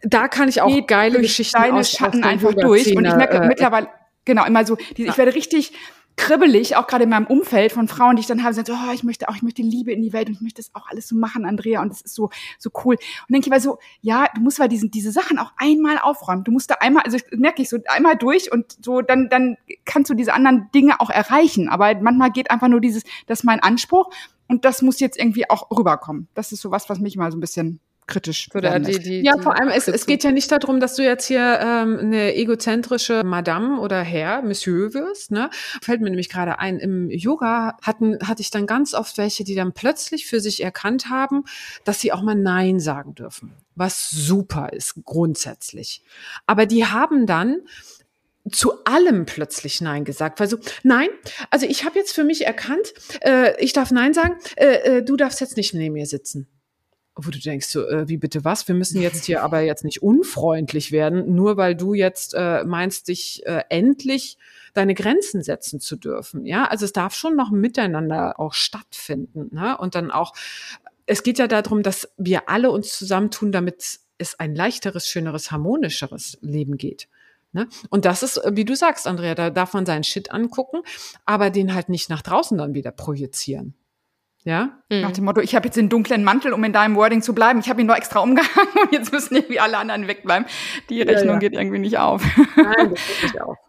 [0.03, 2.97] da kann ich auch geile Geschichten deine aus, Schatten aus einfach durch.
[2.97, 3.89] Und ich merke äh, mittlerweile,
[4.25, 5.73] genau, immer so, ich werde richtig,
[6.19, 9.05] kribbelig, auch gerade in meinem Umfeld von Frauen, die ich dann habe, sagen, oh, ich
[9.05, 11.16] möchte auch, ich möchte Liebe in die Welt und ich möchte das auch alles so
[11.16, 12.97] machen, Andrea, und das ist so, so cool.
[12.97, 16.45] Und denke ich mal so, ja, du musst mal diesen, diese Sachen auch einmal aufräumen.
[16.45, 20.11] Du musst da einmal, also merke ich so, einmal durch und so, dann, dann kannst
[20.11, 21.69] du diese anderen Dinge auch erreichen.
[21.69, 24.11] Aber manchmal geht einfach nur dieses, das ist mein Anspruch
[24.49, 26.29] und das muss jetzt irgendwie auch rüberkommen.
[26.35, 29.39] Das ist so was, was mich mal so ein bisschen kritisch Oder die, die, Ja,
[29.39, 33.23] vor allem, es, es geht ja nicht darum, dass du jetzt hier ähm, eine egozentrische
[33.25, 35.31] Madame oder Herr, Monsieur wirst.
[35.31, 35.51] Ne?
[35.81, 39.55] Fällt mir nämlich gerade ein, im Yoga hatten, hatte ich dann ganz oft welche, die
[39.55, 41.45] dann plötzlich für sich erkannt haben,
[41.85, 43.53] dass sie auch mal Nein sagen dürfen.
[43.77, 46.03] Was super ist, grundsätzlich.
[46.47, 47.59] Aber die haben dann
[48.51, 50.41] zu allem plötzlich Nein gesagt.
[50.41, 51.09] Also nein,
[51.51, 55.17] also ich habe jetzt für mich erkannt, äh, ich darf Nein sagen, äh, äh, du
[55.17, 56.49] darfst jetzt nicht neben mir sitzen
[57.21, 58.69] wo du denkst, so, äh, wie bitte was?
[58.69, 63.09] Wir müssen jetzt hier aber jetzt nicht unfreundlich werden, nur weil du jetzt äh, meinst,
[63.09, 64.39] dich äh, endlich
[64.73, 66.47] deine Grenzen setzen zu dürfen.
[66.47, 69.49] Ja, also es darf schon noch miteinander auch stattfinden.
[69.53, 69.77] Ne?
[69.77, 70.33] Und dann auch,
[71.07, 76.39] es geht ja darum, dass wir alle uns zusammentun, damit es ein leichteres, schöneres, harmonischeres
[76.41, 77.09] Leben geht.
[77.53, 77.66] Ne?
[77.91, 80.83] Und das ist, wie du sagst, Andrea, da darf man seinen Shit angucken,
[81.25, 83.75] aber den halt nicht nach draußen dann wieder projizieren.
[84.45, 84.78] Ja?
[84.89, 85.01] Mhm.
[85.01, 87.61] Nach dem Motto, ich habe jetzt den dunklen Mantel, um in deinem Wording zu bleiben.
[87.61, 90.47] Ich habe ihn nur extra umgehangen und jetzt müssen irgendwie alle anderen wegbleiben.
[90.89, 91.39] Die Rechnung ja, ja.
[91.39, 92.22] geht irgendwie nicht auf.
[92.57, 93.57] Nein, das geht nicht auf.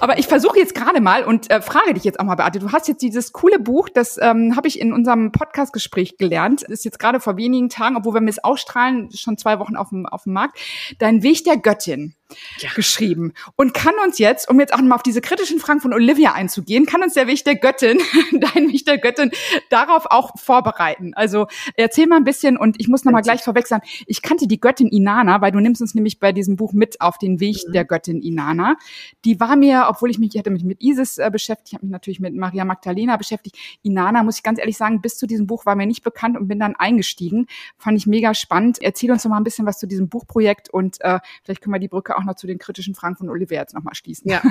[0.00, 2.58] Aber ich versuche jetzt gerade mal und äh, frage dich jetzt auch mal, Beate.
[2.58, 6.62] Du hast jetzt dieses coole Buch, das ähm, habe ich in unserem Podcast-Gespräch gelernt.
[6.62, 10.06] Ist jetzt gerade vor wenigen Tagen, obwohl wir es ausstrahlen, schon zwei Wochen auf dem,
[10.06, 10.58] auf dem Markt.
[10.98, 12.14] Dein Weg der Göttin
[12.58, 12.70] ja.
[12.74, 16.32] geschrieben und kann uns jetzt, um jetzt auch mal auf diese kritischen Fragen von Olivia
[16.32, 17.98] einzugehen, kann uns der Weg der Göttin,
[18.32, 19.30] dein Weg der Göttin,
[19.70, 21.14] darauf auch vorbereiten.
[21.14, 23.80] Also erzähl mal ein bisschen und ich muss nochmal gleich vorwechseln.
[24.06, 27.18] Ich kannte die Göttin Inanna, weil du nimmst uns nämlich bei diesem Buch mit auf
[27.18, 27.72] den Weg mhm.
[27.72, 28.76] der Göttin Inanna.
[29.24, 31.86] Die war mir, obwohl ich mich, ich hatte mich mit Isis äh, beschäftigt, ich habe
[31.86, 33.56] mich natürlich mit Maria Magdalena beschäftigt.
[33.82, 36.48] Inanna, muss ich ganz ehrlich sagen, bis zu diesem Buch war mir nicht bekannt und
[36.48, 37.46] bin dann eingestiegen.
[37.78, 38.78] Fand ich mega spannend.
[38.80, 41.80] Erzähl uns noch mal ein bisschen was zu diesem Buchprojekt und äh, vielleicht können wir
[41.80, 44.30] die Brücke auch noch zu den kritischen Fragen von Olivier jetzt nochmal schließen.
[44.30, 44.42] Ja.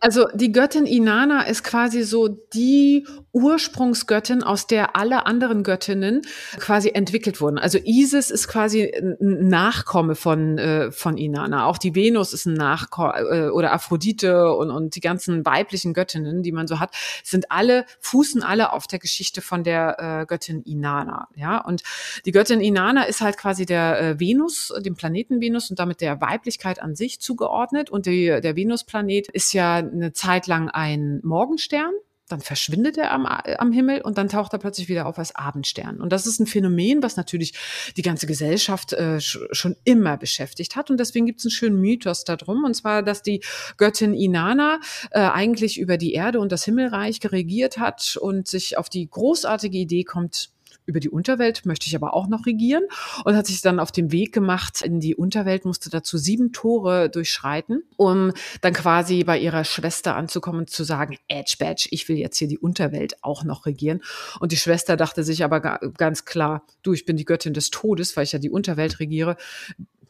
[0.00, 6.22] Also die Göttin Inanna ist quasi so die Ursprungsgöttin, aus der alle anderen Göttinnen
[6.58, 7.58] quasi entwickelt wurden.
[7.58, 11.66] Also Isis ist quasi ein Nachkomme von, äh, von Inanna.
[11.66, 16.42] Auch die Venus ist ein Nachkomme, äh, oder Aphrodite und, und die ganzen weiblichen Göttinnen,
[16.42, 20.62] die man so hat, sind alle, fußen alle auf der Geschichte von der äh, Göttin
[20.62, 21.28] Inanna.
[21.36, 21.82] Ja, und
[22.24, 26.80] die Göttin Inanna ist halt quasi der Venus, dem Planeten Venus und damit der Weiblichkeit
[26.80, 27.90] an sich zugeordnet.
[27.90, 31.92] Und die, der Venusplanet ist ja eine Zeit lang ein Morgenstern
[32.30, 36.00] dann verschwindet er am, am Himmel und dann taucht er plötzlich wieder auf als Abendstern.
[36.00, 37.54] Und das ist ein Phänomen, was natürlich
[37.96, 40.90] die ganze Gesellschaft äh, schon immer beschäftigt hat.
[40.90, 43.42] Und deswegen gibt es einen schönen Mythos darum, und zwar, dass die
[43.76, 44.80] Göttin Inanna
[45.10, 49.78] äh, eigentlich über die Erde und das Himmelreich geregiert hat und sich auf die großartige
[49.78, 50.50] Idee kommt,
[50.90, 52.82] über die Unterwelt möchte ich aber auch noch regieren
[53.24, 57.08] und hat sich dann auf den Weg gemacht in die Unterwelt, musste dazu sieben Tore
[57.08, 62.16] durchschreiten, um dann quasi bei ihrer Schwester anzukommen und zu sagen, Edge Badge, ich will
[62.16, 64.02] jetzt hier die Unterwelt auch noch regieren.
[64.40, 65.60] Und die Schwester dachte sich aber
[65.96, 69.36] ganz klar, du, ich bin die Göttin des Todes, weil ich ja die Unterwelt regiere.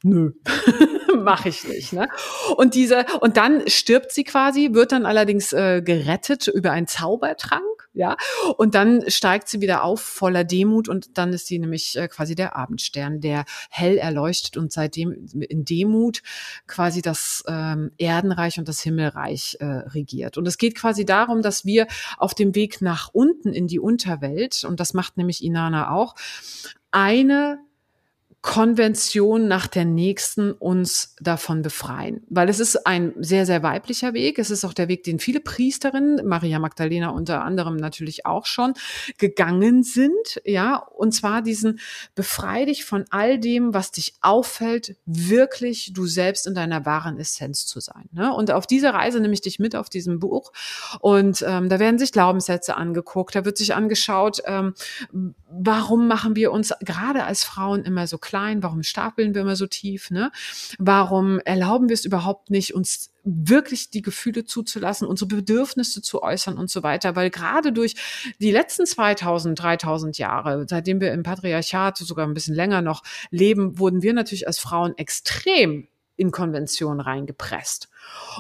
[0.03, 0.33] Nö.
[1.19, 1.93] mache ich nicht.
[1.93, 2.09] Ne?
[2.57, 7.81] Und diese und dann stirbt sie quasi, wird dann allerdings äh, gerettet über einen Zaubertrank
[7.93, 8.17] ja.
[8.57, 12.37] Und dann steigt sie wieder auf voller Demut und dann ist sie nämlich äh, quasi
[12.37, 16.23] der Abendstern, der hell erleuchtet und seitdem in Demut
[16.69, 20.39] quasi das ähm, Erdenreich und das Himmelreich äh, regiert.
[20.39, 24.63] Und es geht quasi darum, dass wir auf dem Weg nach unten in die Unterwelt,
[24.65, 26.15] und das macht nämlich Inanna auch,
[26.93, 27.59] eine
[28.43, 32.23] Konvention nach der nächsten uns davon befreien.
[32.31, 34.39] Weil es ist ein sehr, sehr weiblicher Weg.
[34.39, 38.73] Es ist auch der Weg, den viele Priesterinnen, Maria Magdalena unter anderem natürlich auch schon,
[39.19, 40.41] gegangen sind.
[40.45, 41.81] Ja, und zwar diesen
[42.15, 47.67] befrei dich von all dem, was dich auffällt, wirklich du selbst in deiner wahren Essenz
[47.67, 48.09] zu sein.
[48.13, 48.33] Ne?
[48.33, 50.53] Und auf diese Reise nehme ich dich mit auf diesem Buch.
[51.01, 54.73] Und ähm, da werden sich Glaubenssätze angeguckt, da wird sich angeschaut, ähm,
[55.51, 58.63] warum machen wir uns gerade als Frauen immer so klein?
[58.63, 60.11] Warum stapeln wir immer so tief?
[60.11, 60.31] Ne?
[60.79, 66.57] Warum erlauben wir es überhaupt nicht, uns wirklich die Gefühle zuzulassen, unsere Bedürfnisse zu äußern
[66.57, 67.17] und so weiter?
[67.17, 67.97] Weil gerade durch
[68.39, 73.79] die letzten 2000, 3000 Jahre, seitdem wir im Patriarchat sogar ein bisschen länger noch leben,
[73.81, 77.89] wurden wir natürlich als Frauen extrem in Konventionen reingepresst.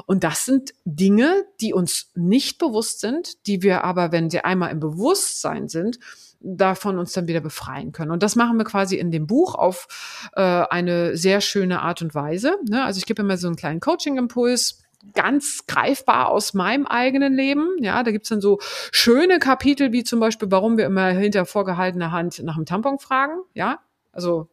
[0.06, 4.70] Und das sind Dinge, die uns nicht bewusst sind, die wir aber, wenn sie einmal
[4.70, 5.98] im Bewusstsein sind,
[6.40, 8.10] davon uns dann wieder befreien können.
[8.10, 12.14] Und das machen wir quasi in dem Buch auf äh, eine sehr schöne Art und
[12.14, 12.56] Weise.
[12.68, 12.84] Ne?
[12.84, 14.82] Also ich gebe immer so einen kleinen Coaching-Impuls
[15.14, 17.68] ganz greifbar aus meinem eigenen Leben.
[17.78, 18.58] Ja, da gibt's dann so
[18.92, 23.40] schöne Kapitel, wie zum Beispiel, warum wir immer hinter vorgehaltener Hand nach dem Tampon fragen.
[23.54, 23.80] Ja,
[24.12, 24.48] also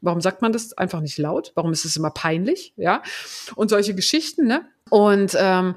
[0.00, 1.52] Warum sagt man das einfach nicht laut?
[1.54, 2.72] Warum ist es immer peinlich?
[2.76, 3.02] Ja,
[3.56, 4.46] und solche Geschichten.
[4.46, 4.64] Ne?
[4.90, 5.74] Und ähm,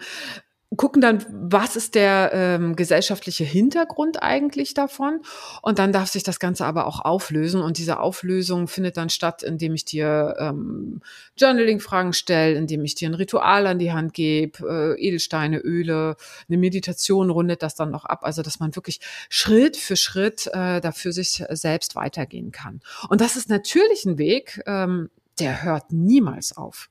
[0.78, 5.20] gucken dann, was ist der ähm, gesellschaftliche Hintergrund eigentlich davon.
[5.62, 7.62] Und dann darf sich das Ganze aber auch auflösen.
[7.62, 11.02] Und diese Auflösung findet dann statt, indem ich dir ähm,
[11.38, 16.16] Journaling-Fragen stelle, indem ich dir ein Ritual an die Hand gebe, äh, Edelsteine, Öle,
[16.48, 18.20] eine Meditation rundet das dann noch ab.
[18.24, 22.80] Also dass man wirklich Schritt für Schritt äh, dafür sich selbst weitergehen kann.
[23.10, 25.10] Und das ist natürlich ein Weg, ähm,
[25.40, 26.90] der hört niemals auf.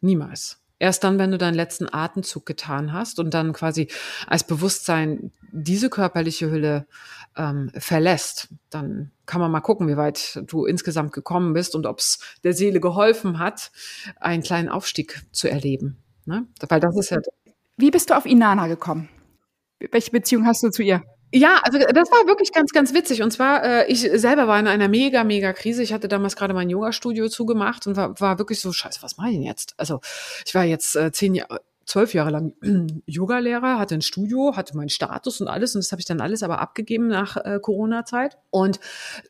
[0.00, 0.58] Niemals.
[0.78, 3.88] Erst dann, wenn du deinen letzten Atemzug getan hast und dann quasi
[4.26, 6.86] als Bewusstsein diese körperliche Hülle
[7.36, 12.00] ähm, verlässt, dann kann man mal gucken, wie weit du insgesamt gekommen bist und ob
[12.00, 13.72] es der Seele geholfen hat,
[14.20, 15.96] einen kleinen Aufstieg zu erleben.
[16.26, 16.46] Ne?
[16.68, 17.20] Weil das ist ja.
[17.78, 19.08] Wie bist du auf Inanna gekommen?
[19.78, 21.02] Welche Beziehung hast du zu ihr?
[21.32, 23.22] Ja, also das war wirklich ganz, ganz witzig.
[23.22, 25.82] Und zwar, äh, ich selber war in einer mega, mega Krise.
[25.82, 29.30] Ich hatte damals gerade mein Yoga-Studio zugemacht und war, war wirklich so, scheiße, was mache
[29.30, 29.74] ich denn jetzt?
[29.76, 30.00] Also
[30.46, 32.52] ich war jetzt äh, zehn Jahre, zwölf Jahre lang
[33.06, 35.74] Yoga-Lehrer, hatte ein Studio, hatte meinen Status und alles.
[35.74, 38.80] Und das habe ich dann alles aber abgegeben nach äh, Corona-Zeit und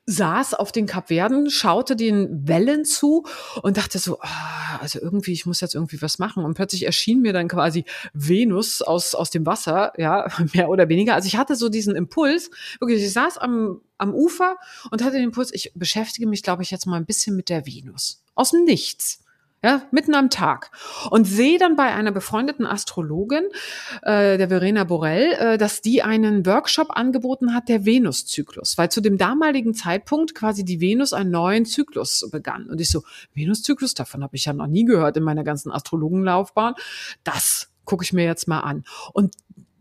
[0.06, 3.26] saß auf den Kapverden, schaute den Wellen zu
[3.62, 6.44] und dachte so, ah, also irgendwie, ich muss jetzt irgendwie was machen.
[6.44, 7.84] Und plötzlich erschien mir dann quasi
[8.14, 11.14] Venus aus, aus dem Wasser, ja, mehr oder weniger.
[11.14, 12.50] Also ich hatte so diesen Impuls,
[12.80, 14.56] wirklich, ich saß am, am Ufer
[14.90, 17.66] und hatte den Impuls, ich beschäftige mich, glaube ich, jetzt mal ein bisschen mit der
[17.66, 18.22] Venus.
[18.34, 19.25] Aus dem Nichts
[19.62, 20.70] ja, mitten am Tag.
[21.10, 23.44] Und sehe dann bei einer befreundeten Astrologin,
[24.02, 29.00] äh, der Verena Borell, äh, dass die einen Workshop angeboten hat, der Venuszyklus, weil zu
[29.00, 32.66] dem damaligen Zeitpunkt quasi die Venus einen neuen Zyklus begann.
[32.66, 33.02] Und ich so,
[33.34, 36.74] Venuszyklus, davon habe ich ja noch nie gehört in meiner ganzen Astrologenlaufbahn.
[37.24, 38.84] Das gucke ich mir jetzt mal an.
[39.12, 39.34] Und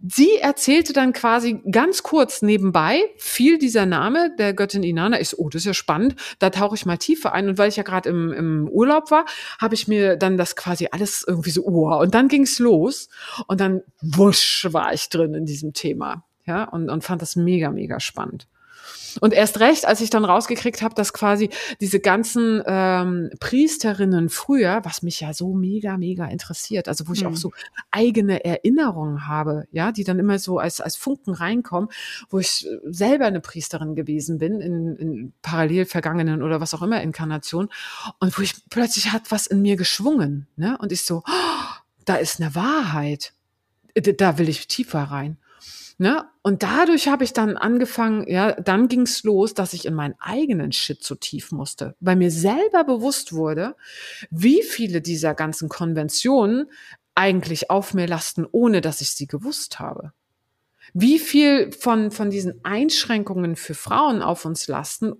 [0.07, 5.19] sie erzählte dann quasi ganz kurz nebenbei, fiel dieser Name der Göttin Inanna.
[5.19, 7.49] Ich oh, das ist ja spannend, da tauche ich mal tiefer ein.
[7.49, 9.25] Und weil ich ja gerade im, im Urlaub war,
[9.59, 13.09] habe ich mir dann das quasi alles irgendwie so, oh, und dann ging's los.
[13.47, 16.25] Und dann wusch war ich drin in diesem Thema.
[16.45, 18.47] Ja, und, und fand das mega, mega spannend.
[19.21, 21.49] Und erst recht, als ich dann rausgekriegt habe, dass quasi
[21.79, 27.23] diese ganzen ähm, Priesterinnen früher, was mich ja so mega, mega interessiert, also wo ich
[27.23, 27.29] mhm.
[27.29, 27.51] auch so
[27.91, 31.89] eigene Erinnerungen habe, ja, die dann immer so als, als Funken reinkommen,
[32.29, 37.01] wo ich selber eine Priesterin gewesen bin, in, in parallel vergangenen oder was auch immer
[37.01, 37.69] Inkarnation,
[38.19, 40.77] und wo ich plötzlich hat was in mir geschwungen, ne?
[40.79, 43.33] Und ich so, oh, da ist eine Wahrheit.
[44.17, 45.37] Da will ich tiefer rein.
[45.97, 46.25] Ne?
[46.41, 50.73] Und dadurch habe ich dann angefangen, ja, dann ging's los, dass ich in meinen eigenen
[50.73, 53.75] Shit so tief musste, weil mir selber bewusst wurde,
[54.29, 56.69] wie viele dieser ganzen Konventionen
[57.15, 60.11] eigentlich auf mir lasten, ohne dass ich sie gewusst habe.
[60.93, 65.13] Wie viel von, von diesen Einschränkungen für Frauen auf uns lasten.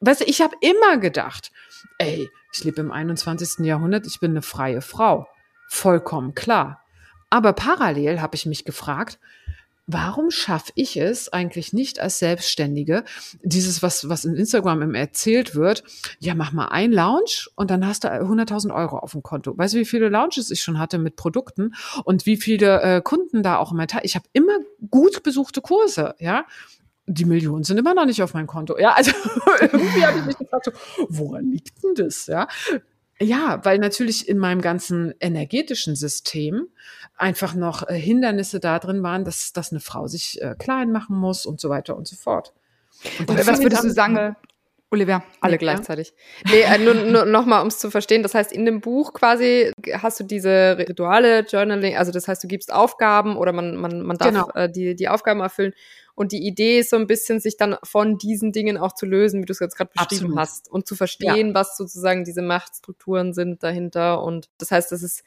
[0.00, 1.50] Weißt du, ich habe immer gedacht,
[1.98, 3.66] ey, ich lebe im 21.
[3.66, 5.26] Jahrhundert, ich bin eine freie Frau.
[5.68, 6.82] Vollkommen klar.
[7.28, 9.18] Aber parallel habe ich mich gefragt,
[9.86, 13.04] warum schaffe ich es eigentlich nicht als Selbstständige,
[13.42, 15.84] dieses, was, was in Instagram im erzählt wird,
[16.18, 19.56] ja, mach mal ein Lounge und dann hast du 100.000 Euro auf dem Konto.
[19.56, 21.74] Weißt du, wie viele Lounges ich schon hatte mit Produkten
[22.04, 23.86] und wie viele äh, Kunden da auch immer.
[24.02, 24.58] Ich habe immer
[24.90, 26.44] gut besuchte Kurse, ja.
[27.08, 28.76] Die Millionen sind immer noch nicht auf meinem Konto.
[28.78, 29.12] Ja, also
[29.60, 30.72] irgendwie habe ich mich gefragt, so,
[31.08, 32.26] woran liegt denn das?
[32.26, 32.48] Ja,
[33.20, 36.68] ja, weil natürlich in meinem ganzen energetischen System
[37.16, 41.16] einfach noch äh, Hindernisse da drin waren, dass, dass eine Frau sich äh, klein machen
[41.16, 42.52] muss und so weiter und so fort.
[43.26, 44.36] Und was würdest du sagen,
[44.90, 45.22] Olivia?
[45.40, 45.58] Alle ja.
[45.58, 46.14] gleichzeitig.
[46.44, 48.22] Nee, äh, nur, nur nochmal, um es zu verstehen.
[48.22, 52.48] Das heißt, in dem Buch quasi hast du diese Rituale, Journaling, also das heißt, du
[52.48, 54.50] gibst Aufgaben oder man, man, man darf genau.
[54.54, 55.72] äh, die, die Aufgaben erfüllen
[56.16, 59.42] und die Idee ist so ein bisschen, sich dann von diesen Dingen auch zu lösen,
[59.42, 60.38] wie du es jetzt gerade beschrieben Absolut.
[60.38, 60.70] hast.
[60.70, 61.54] Und zu verstehen, ja.
[61.54, 64.22] was sozusagen diese Machtstrukturen sind dahinter.
[64.22, 65.22] Und das heißt, das ist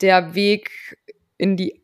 [0.00, 0.98] der Weg
[1.38, 1.81] in die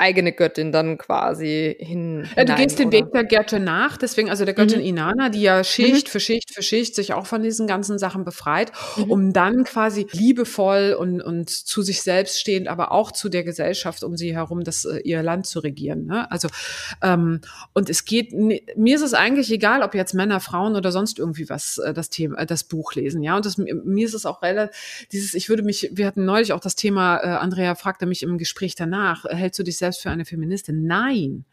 [0.00, 2.26] eigene Göttin dann quasi hin.
[2.36, 4.86] Ja, du gehst den Weg der Göttin nach, deswegen also der Göttin mhm.
[4.86, 6.10] Inanna, die ja Schicht mhm.
[6.10, 9.10] für Schicht für Schicht sich auch von diesen ganzen Sachen befreit, mhm.
[9.10, 14.02] um dann quasi liebevoll und, und zu sich selbst stehend, aber auch zu der Gesellschaft
[14.02, 16.06] um sie herum, das äh, ihr Land zu regieren.
[16.06, 16.30] Ne?
[16.30, 16.48] Also
[17.02, 17.40] ähm,
[17.72, 21.48] und es geht, mir ist es eigentlich egal, ob jetzt Männer, Frauen oder sonst irgendwie
[21.48, 23.36] was äh, das Thema, äh, das Buch lesen, ja.
[23.36, 26.60] Und das, mir ist es auch relativ, dieses, ich würde mich, wir hatten neulich auch
[26.60, 30.10] das Thema, äh, Andrea fragte mich im Gespräch danach, hältst du dich selbst selbst für
[30.10, 30.86] eine Feministin.
[30.86, 31.44] Nein.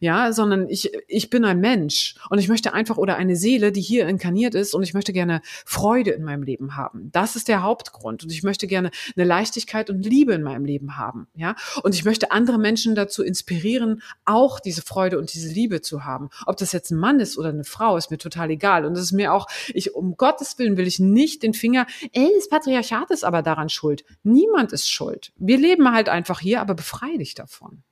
[0.00, 3.80] Ja, sondern ich, ich bin ein Mensch und ich möchte einfach oder eine Seele, die
[3.80, 7.10] hier inkarniert ist und ich möchte gerne Freude in meinem Leben haben.
[7.12, 10.96] Das ist der Hauptgrund und ich möchte gerne eine Leichtigkeit und Liebe in meinem Leben
[10.96, 11.28] haben.
[11.34, 16.04] Ja, und ich möchte andere Menschen dazu inspirieren, auch diese Freude und diese Liebe zu
[16.04, 16.30] haben.
[16.46, 18.84] Ob das jetzt ein Mann ist oder eine Frau, ist mir total egal.
[18.84, 22.30] Und es ist mir auch, ich, um Gottes Willen will ich nicht den Finger, ey,
[22.36, 24.04] das Patriarchat ist aber daran schuld.
[24.22, 25.32] Niemand ist schuld.
[25.36, 27.83] Wir leben halt einfach hier, aber befreie dich davon.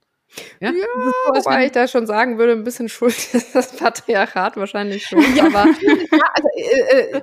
[0.61, 4.57] Ja, ja so, wobei ich da schon sagen würde, ein bisschen schuld ist das Patriarchat
[4.57, 5.20] wahrscheinlich schon.
[5.35, 7.22] Ja, aber, ja, also, äh, äh,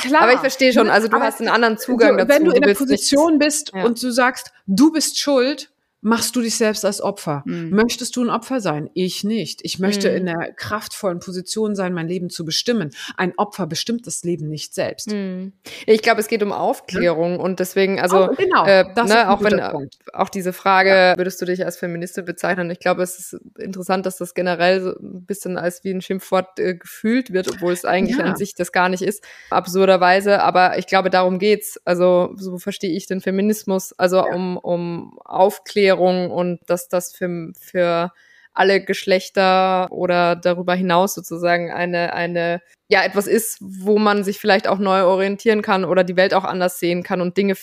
[0.00, 0.22] klar.
[0.22, 2.28] Aber ich verstehe schon, also du aber hast einen anderen Zugang du, dazu.
[2.28, 3.84] Wenn du in der Position bist ja.
[3.84, 5.71] und du sagst, du bist schuld,
[6.02, 7.42] machst du dich selbst als Opfer.
[7.46, 7.70] Mhm.
[7.70, 8.90] Möchtest du ein Opfer sein?
[8.92, 9.60] Ich nicht.
[9.62, 10.16] Ich möchte mhm.
[10.16, 12.90] in der kraftvollen Position sein, mein Leben zu bestimmen.
[13.16, 15.12] Ein Opfer bestimmt das Leben nicht selbst.
[15.12, 15.52] Mhm.
[15.86, 17.38] Ich glaube, es geht um Aufklärung ja.
[17.38, 19.96] und deswegen, also oh, genau, äh, ne, auch wenn Punkt.
[20.12, 21.16] auch diese Frage, ja.
[21.16, 22.68] würdest du dich als Feministin bezeichnen?
[22.70, 26.58] Ich glaube, es ist interessant, dass das generell so ein bisschen als wie ein Schimpfwort
[26.58, 28.24] äh, gefühlt wird, obwohl es eigentlich ja.
[28.24, 30.42] an sich das gar nicht ist, absurderweise.
[30.42, 31.80] Aber ich glaube, darum geht's.
[31.84, 37.52] Also so verstehe ich den Feminismus, also um um Aufklärung Aufklärung und dass das für,
[37.58, 38.12] für
[38.54, 44.68] alle Geschlechter oder darüber hinaus sozusagen eine, eine, ja, etwas ist, wo man sich vielleicht
[44.68, 47.54] auch neu orientieren kann oder die Welt auch anders sehen kann und Dinge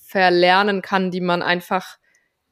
[0.00, 1.98] verlernen kann, die man einfach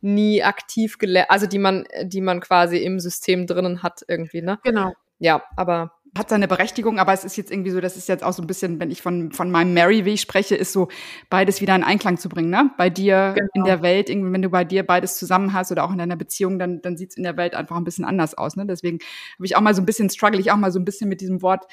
[0.00, 4.58] nie aktiv gelernt, also die man, die man quasi im System drinnen hat irgendwie, ne?
[4.62, 4.92] Genau.
[5.18, 8.32] Ja, aber hat seine Berechtigung, aber es ist jetzt irgendwie so, das ist jetzt auch
[8.32, 10.88] so ein bisschen, wenn ich von, von meinem Mary-Weg spreche, ist so,
[11.28, 12.70] beides wieder in Einklang zu bringen, ne?
[12.78, 13.48] Bei dir genau.
[13.54, 16.16] in der Welt, irgendwie, wenn du bei dir beides zusammen hast oder auch in deiner
[16.16, 18.64] Beziehung, dann, dann sieht's in der Welt einfach ein bisschen anders aus, ne?
[18.66, 18.98] Deswegen
[19.36, 21.20] habe ich auch mal so ein bisschen, struggle ich auch mal so ein bisschen mit
[21.20, 21.66] diesem Wort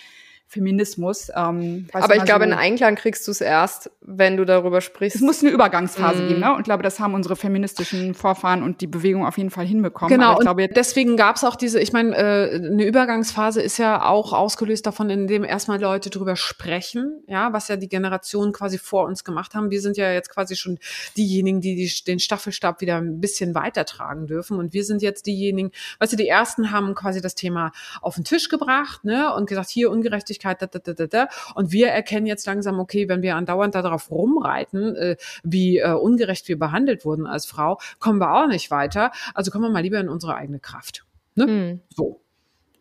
[0.52, 1.32] Feminismus.
[1.34, 5.16] Ähm, Aber ich glaube, so, in Einklang kriegst du es erst, wenn du darüber sprichst.
[5.16, 6.28] Es muss eine Übergangsphase mm.
[6.28, 6.52] geben, ne?
[6.52, 10.14] Und ich glaube, das haben unsere feministischen Vorfahren und die Bewegung auf jeden Fall hinbekommen.
[10.14, 14.04] Genau, ich glaube, deswegen gab es auch diese, ich meine, äh, eine Übergangsphase ist ja
[14.04, 19.06] auch ausgelöst davon, indem erstmal Leute drüber sprechen, ja, was ja die Generationen quasi vor
[19.06, 19.72] uns gemacht haben.
[19.72, 20.80] Wir sind ja jetzt quasi schon
[21.16, 24.58] diejenigen, die, die den Staffelstab wieder ein bisschen weitertragen dürfen.
[24.58, 27.72] Und wir sind jetzt diejenigen, weißt du, die ersten haben quasi das Thema
[28.02, 31.28] auf den Tisch gebracht, ne, und gesagt, hier Ungerechtigkeit Gerechtigkeit, da, da, da, da.
[31.56, 36.48] Und wir erkennen jetzt langsam, okay, wenn wir andauernd darauf rumreiten, äh, wie äh, ungerecht
[36.48, 39.12] wir behandelt wurden als Frau, kommen wir auch nicht weiter.
[39.34, 41.06] Also kommen wir mal lieber in unsere eigene Kraft.
[41.36, 41.48] Ne?
[41.48, 41.80] Mhm.
[41.90, 42.22] So.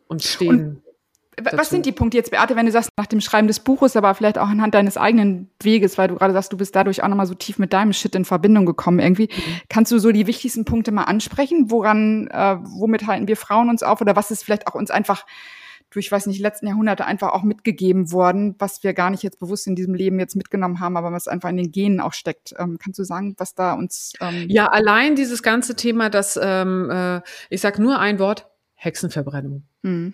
[0.07, 0.59] Und stehen.
[0.59, 0.83] Und
[1.41, 1.69] was dazu.
[1.69, 4.37] sind die Punkte jetzt, Beate, wenn du sagst, nach dem Schreiben des Buches, aber vielleicht
[4.37, 7.33] auch anhand deines eigenen Weges, weil du gerade sagst, du bist dadurch auch nochmal so
[7.33, 9.29] tief mit deinem Shit in Verbindung gekommen irgendwie.
[9.33, 9.61] Mhm.
[9.69, 11.71] Kannst du so die wichtigsten Punkte mal ansprechen?
[11.71, 14.01] Woran, äh, womit halten wir Frauen uns auf?
[14.01, 15.25] Oder was ist vielleicht auch uns einfach
[15.91, 19.67] durch, weiß nicht, letzten Jahrhunderte einfach auch mitgegeben worden, was wir gar nicht jetzt bewusst
[19.67, 22.53] in diesem Leben jetzt mitgenommen haben, aber was einfach in den Genen auch steckt.
[22.57, 24.13] Ähm, kannst du sagen, was da uns.
[24.19, 29.63] Ähm ja, allein dieses ganze Thema, dass ähm, äh, ich sag nur ein Wort, Hexenverbrennung.
[29.83, 30.13] Mhm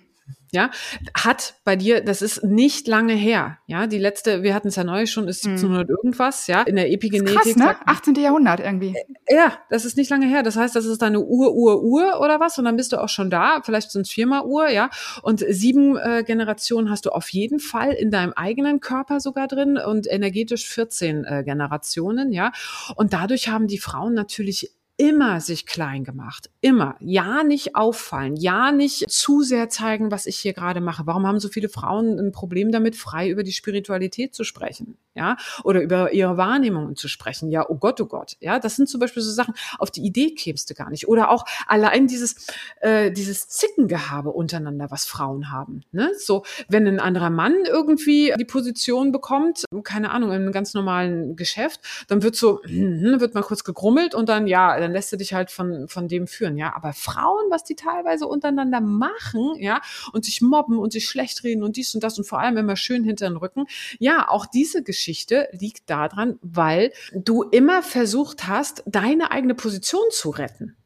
[0.51, 0.71] ja,
[1.13, 4.83] hat bei dir, das ist nicht lange her, ja, die letzte, wir hatten es ja
[4.83, 5.95] neu schon, ist 1700 mhm.
[5.95, 7.35] irgendwas, ja, in der Epigenetik.
[7.35, 7.75] Krass, ne?
[7.85, 8.15] 18.
[8.15, 8.95] Jahrhundert irgendwie.
[9.25, 12.21] Äh, ja, das ist nicht lange her, das heißt, das ist deine Ur, Ur, Ur
[12.21, 14.89] oder was und dann bist du auch schon da, vielleicht sind es viermal Uhr, ja,
[15.21, 19.77] und sieben äh, Generationen hast du auf jeden Fall in deinem eigenen Körper sogar drin
[19.77, 22.51] und energetisch 14 äh, Generationen, ja,
[22.95, 26.49] und dadurch haben die Frauen natürlich immer sich klein gemacht.
[26.59, 26.95] Immer.
[26.99, 28.35] Ja, nicht auffallen.
[28.35, 31.05] Ja, nicht zu sehr zeigen, was ich hier gerade mache.
[31.05, 34.97] Warum haben so viele Frauen ein Problem damit, frei über die Spiritualität zu sprechen?
[35.13, 37.49] Ja, oder über ihre Wahrnehmungen zu sprechen.
[37.49, 38.37] Ja, oh Gott, oh Gott.
[38.39, 41.07] Ja, das sind zum Beispiel so Sachen, auf die Idee kämst du gar nicht.
[41.07, 42.47] Oder auch allein dieses,
[42.81, 45.81] äh, dieses Zickengehabe untereinander, was Frauen haben.
[45.91, 46.11] Ne?
[46.17, 51.35] So, wenn ein anderer Mann irgendwie die Position bekommt, keine Ahnung, in einem ganz normalen
[51.35, 55.33] Geschäft, dann wird so, wird mal kurz gegrummelt und dann, ja, dann lässt du dich
[55.33, 56.73] halt von, von dem führen, ja.
[56.73, 59.81] Aber Frauen, was die teilweise untereinander machen, ja,
[60.13, 62.77] und sich mobben und sich schlecht reden und dies und das und vor allem immer
[62.77, 63.65] schön hinter den Rücken,
[63.99, 70.29] ja, auch diese Geschichte liegt daran, weil du immer versucht hast, deine eigene Position zu
[70.29, 70.77] retten.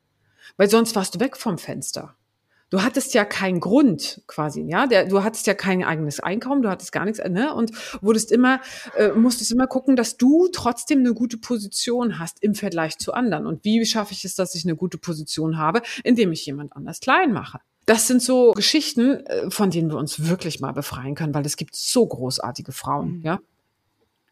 [0.58, 2.16] Weil sonst warst du weg vom Fenster
[2.72, 6.70] du hattest ja keinen Grund quasi, ja, der, du hattest ja kein eigenes Einkommen, du
[6.70, 8.60] hattest gar nichts, ne, und wurdest immer,
[8.98, 13.46] äh, musstest immer gucken, dass du trotzdem eine gute Position hast im Vergleich zu anderen.
[13.46, 17.02] Und wie schaffe ich es, dass ich eine gute Position habe, indem ich jemand anders
[17.02, 17.60] klein mache?
[17.86, 21.58] Das sind so Geschichten, äh, von denen wir uns wirklich mal befreien können, weil es
[21.58, 23.22] gibt so großartige Frauen, mhm.
[23.22, 23.40] ja.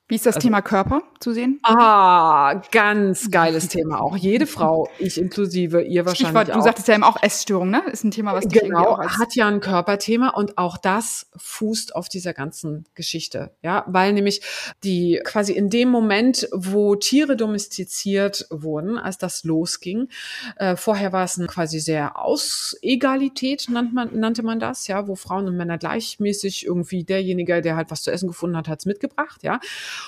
[0.10, 1.60] Wie ist das also, Thema Körper zu sehen?
[1.62, 4.02] Ah, ganz geiles Thema.
[4.02, 6.56] Auch jede Frau, ich inklusive, ihr wahrscheinlich Stichwort, auch.
[6.56, 7.84] Du sagtest ja eben auch Essstörung, ne?
[7.92, 11.96] Ist ein Thema, was dich genau, auch hat ja ein Körperthema und auch das fußt
[11.96, 13.52] auf dieser ganzen Geschichte.
[13.62, 14.42] Ja, weil nämlich
[14.84, 20.10] die quasi in dem Moment, wo Tiere domestiziert wurden, als das losging,
[20.56, 25.14] äh, vorher war es ein quasi sehr Ausegalität, nannte man, nannte man das, ja, wo
[25.14, 29.44] Frauen und Männer gleichmäßig irgendwie derjenige, der halt was zu essen gefunden hat, hat's mitgebracht,
[29.44, 29.60] ja.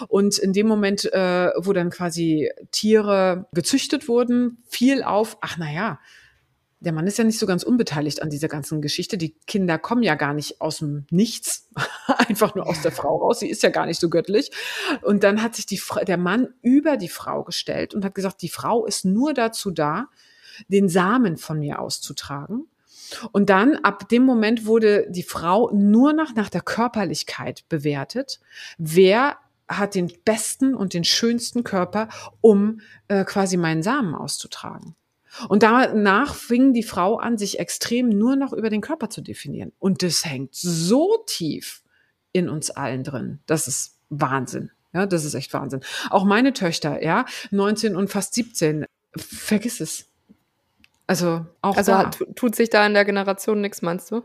[0.07, 5.71] Und in dem Moment, äh, wo dann quasi Tiere gezüchtet wurden, fiel auf, ach na
[5.71, 5.99] ja,
[6.81, 9.15] der Mann ist ja nicht so ganz unbeteiligt an dieser ganzen Geschichte.
[9.17, 11.69] Die Kinder kommen ja gar nicht aus dem Nichts,
[12.07, 13.39] einfach nur aus der Frau raus.
[13.39, 14.51] Sie ist ja gar nicht so göttlich.
[15.03, 18.49] Und dann hat sich die, der Mann über die Frau gestellt und hat gesagt, die
[18.49, 20.07] Frau ist nur dazu da,
[20.69, 22.67] den Samen von mir auszutragen.
[23.31, 28.39] Und dann, ab dem Moment wurde die Frau nur noch nach der Körperlichkeit bewertet.
[28.77, 29.37] Wer
[29.77, 32.09] hat den besten und den schönsten Körper,
[32.41, 34.95] um äh, quasi meinen Samen auszutragen.
[35.47, 39.71] Und danach fing die Frau an, sich extrem nur noch über den Körper zu definieren.
[39.79, 41.83] Und das hängt so tief
[42.33, 43.39] in uns allen drin.
[43.45, 44.71] Das ist Wahnsinn.
[44.93, 45.81] Ja, das ist echt Wahnsinn.
[46.09, 50.09] Auch meine Töchter, ja, 19 und fast 17, vergiss es.
[51.07, 52.09] Also auch Also da.
[52.35, 54.23] tut sich da in der Generation nichts, meinst du?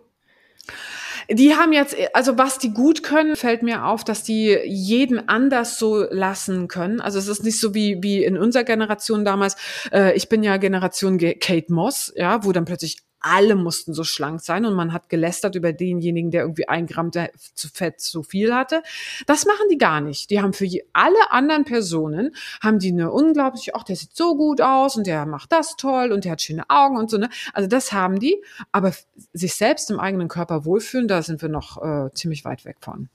[1.31, 5.79] Die haben jetzt, also was die gut können, fällt mir auf, dass die jeden anders
[5.79, 7.01] so lassen können.
[7.01, 9.57] Also es ist nicht so wie, wie in unserer Generation damals.
[9.93, 14.41] Äh, ich bin ja Generation Kate Moss, ja, wo dann plötzlich alle mussten so schlank
[14.41, 18.55] sein und man hat gelästert über denjenigen, der irgendwie ein Gramm zu Fett zu viel
[18.55, 18.83] hatte.
[19.27, 20.31] Das machen die gar nicht.
[20.31, 24.61] Die haben für alle anderen Personen, haben die eine unglaubliche, ach, der sieht so gut
[24.61, 27.29] aus und der macht das toll und der hat schöne Augen und so, ne?
[27.53, 28.93] Also das haben die, aber
[29.33, 33.09] sich selbst im eigenen Körper wohlfühlen, da sind wir noch äh, ziemlich weit weg von.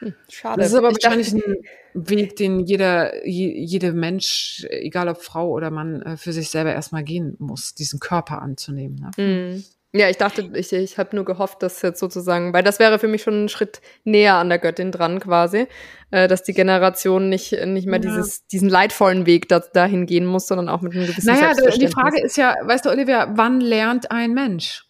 [0.00, 0.60] Hm, schade.
[0.60, 1.56] Das ist aber ich wahrscheinlich ein
[1.94, 7.02] Weg, den jeder, jede Mensch, egal ob Frau oder Mann, äh, für sich selber erstmal
[7.02, 9.10] gehen muss, diesen Körper anzunehmen.
[9.16, 9.24] Ne?
[9.24, 9.64] Mhm.
[9.92, 13.08] Ja, ich dachte, ich, ich habe nur gehofft, dass jetzt sozusagen, weil das wäre für
[13.08, 15.66] mich schon ein Schritt näher an der Göttin dran quasi,
[16.10, 18.10] äh, dass die Generation nicht, nicht mehr ja.
[18.10, 21.88] dieses, diesen leidvollen Weg da, dahin gehen muss, sondern auch mit einem gewissen Naja, die
[21.88, 24.84] Frage ist ja, weißt du, Olivia, wann lernt ein Mensch?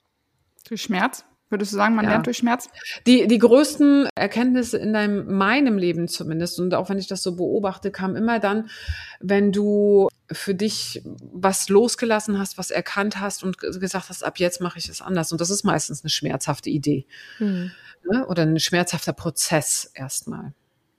[0.69, 1.25] Durch Schmerz?
[1.51, 2.13] Würdest du sagen, man ja.
[2.13, 2.69] lernt durch Schmerz?
[3.07, 7.37] Die, die größten Erkenntnisse in deinem, meinem Leben zumindest, und auch wenn ich das so
[7.37, 8.69] beobachte, kam immer dann,
[9.21, 14.61] wenn du für dich was losgelassen hast, was erkannt hast und gesagt hast, ab jetzt
[14.61, 15.33] mache ich es anders.
[15.33, 17.07] Und das ist meistens eine schmerzhafte Idee.
[17.39, 17.73] Mhm.
[18.29, 20.53] Oder ein schmerzhafter Prozess erstmal.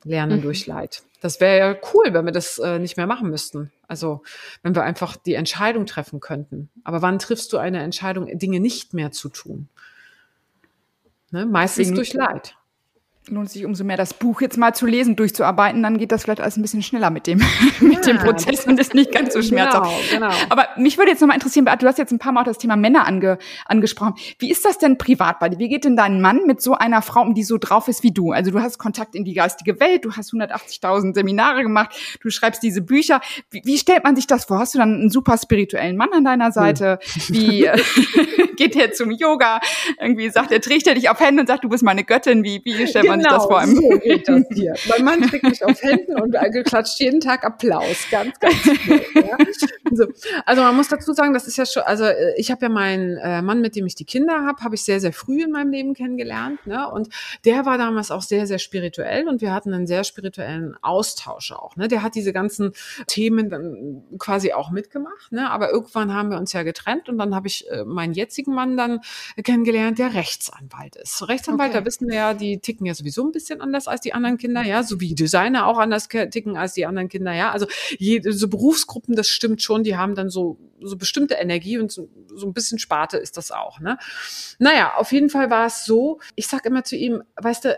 [0.03, 0.43] Lernen mhm.
[0.43, 1.03] durch Leid.
[1.21, 3.71] Das wäre ja cool, wenn wir das äh, nicht mehr machen müssten.
[3.87, 4.23] Also
[4.63, 6.69] wenn wir einfach die Entscheidung treffen könnten.
[6.83, 9.67] Aber wann triffst du eine Entscheidung, Dinge nicht mehr zu tun?
[11.31, 11.45] Ne?
[11.45, 12.58] Meistens Deswegen durch Leid
[13.29, 16.41] lohnt sich umso mehr, das Buch jetzt mal zu lesen, durchzuarbeiten, dann geht das vielleicht
[16.41, 17.41] alles ein bisschen schneller mit dem,
[17.79, 19.91] mit dem Prozess und ist nicht ganz so schmerzhaft.
[20.11, 20.41] Genau, genau.
[20.49, 22.57] Aber mich würde jetzt nochmal interessieren, Beat, du hast jetzt ein paar Mal auch das
[22.57, 24.15] Thema Männer ange, angesprochen.
[24.37, 25.59] Wie ist das denn privat bei dir?
[25.59, 28.11] Wie geht denn dein Mann mit so einer Frau um, die so drauf ist wie
[28.11, 28.31] du?
[28.31, 32.63] Also du hast Kontakt in die geistige Welt, du hast 180.000 Seminare gemacht, du schreibst
[32.63, 33.21] diese Bücher.
[33.51, 34.59] Wie, wie, stellt man sich das vor?
[34.59, 36.99] Hast du dann einen super spirituellen Mann an deiner Seite?
[37.01, 37.35] Hm.
[37.35, 37.81] Wie äh,
[38.57, 39.59] geht der zum Yoga?
[39.99, 42.43] Irgendwie sagt er, trägt er dich auf Hände und sagt, du bist meine Göttin.
[42.43, 43.61] Wie, wie stellt man genau, sich das vor?
[43.61, 44.73] Genau, so geht das hier.
[44.89, 48.07] mein Mann trägt mich auf Händen und klatscht jeden Tag Applaus.
[48.11, 49.01] Ganz, ganz viel.
[49.15, 49.37] Ja.
[49.91, 50.05] So.
[50.45, 53.17] Also man muss dazu sagen, das ist ja schon, also äh, ich habe ja meinen
[53.17, 55.71] äh, Mann, mit dem ich die Kinder habe, habe ich sehr, sehr früh in meinem
[55.71, 56.65] Leben kennengelernt.
[56.67, 56.89] Ne?
[56.89, 57.09] Und
[57.45, 61.75] der war damals auch sehr, sehr spirituell und wir hatten einen sehr spirituellen Austausch auch.
[61.75, 61.87] Ne?
[61.87, 62.73] Der hat diese ganzen
[63.07, 65.31] Themen dann quasi auch mitgemacht.
[65.31, 65.49] Ne?
[65.49, 68.77] Aber irgendwann haben wir uns ja getrennt und dann habe ich äh, meinen jetzigen Mann
[68.77, 69.01] dann
[69.43, 71.27] kennengelernt, der Rechtsanwalt ist.
[71.27, 71.79] Rechtsanwalt, okay.
[71.79, 74.61] da wissen wir ja, die ticken ja sowieso ein bisschen anders als die anderen Kinder,
[74.63, 77.51] ja, so wie Designer auch anders ticken als die anderen Kinder, ja.
[77.51, 81.91] Also jede, so Berufsgruppen, das stimmt schon, die haben dann so, so bestimmte Energie und
[81.91, 83.97] so, so ein bisschen Sparte ist das auch, ne.
[84.59, 87.77] Naja, auf jeden Fall war es so, ich sag immer zu ihm, weißt du,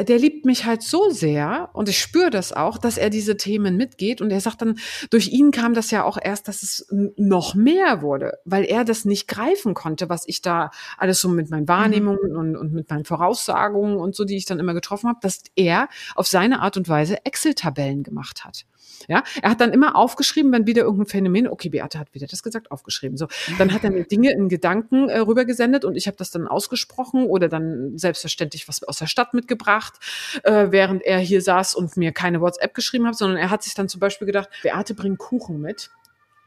[0.00, 3.76] der liebt mich halt so sehr und ich spüre das auch, dass er diese Themen
[3.76, 4.78] mitgeht und er sagt dann,
[5.10, 9.04] durch ihn kam das ja auch erst, dass es noch mehr wurde, weil er das
[9.04, 12.36] nicht greifen konnte, was ich da alles so mit meinen Wahrnehmungen mhm.
[12.36, 15.88] und, und mit meinen Voraussagungen und so, die ich dann immer getroffen habe, dass er
[16.16, 18.66] auf seine Art und Weise Excel-Tabellen gemacht hat.
[19.08, 22.42] Ja, er hat dann immer aufgeschrieben, wenn wieder irgendein Phänomen, okay, Beate hat wieder das
[22.42, 23.16] gesagt, aufgeschrieben.
[23.16, 23.28] So,
[23.58, 27.26] dann hat er mir Dinge in Gedanken äh, rübergesendet und ich habe das dann ausgesprochen
[27.26, 29.94] oder dann selbstverständlich was aus der Stadt mitgebracht,
[30.42, 33.74] äh, während er hier saß und mir keine WhatsApp geschrieben hat, sondern er hat sich
[33.74, 35.90] dann zum Beispiel gedacht, Beate bringt Kuchen mit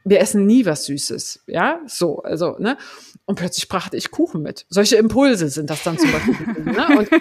[0.04, 2.78] wir essen nie was Süßes, ja, so, also, ne,
[3.26, 4.64] und plötzlich brachte ich Kuchen mit.
[4.70, 6.34] Solche Impulse sind das dann zum Beispiel.
[6.64, 6.98] ne?
[6.98, 7.12] Und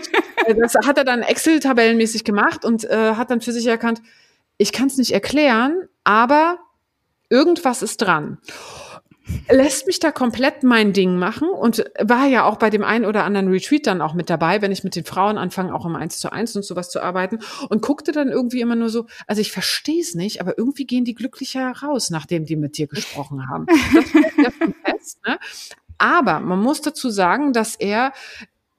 [0.46, 4.02] äh, das hat er dann Excel-tabellenmäßig gemacht und äh, hat dann für sich erkannt,
[4.58, 6.60] ich kann es nicht erklären, aber
[7.30, 8.40] irgendwas ist dran
[9.50, 13.24] lässt mich da komplett mein Ding machen und war ja auch bei dem einen oder
[13.24, 16.20] anderen Retreat dann auch mit dabei, wenn ich mit den Frauen anfange, auch im Eins
[16.20, 17.40] zu eins und sowas zu arbeiten
[17.70, 21.06] und guckte dann irgendwie immer nur so, also ich verstehe es nicht, aber irgendwie gehen
[21.06, 23.66] die glücklicher raus, nachdem die mit dir gesprochen haben.
[23.68, 24.54] Das
[24.86, 25.40] fest, ne?
[25.98, 28.14] Aber man muss dazu sagen, dass er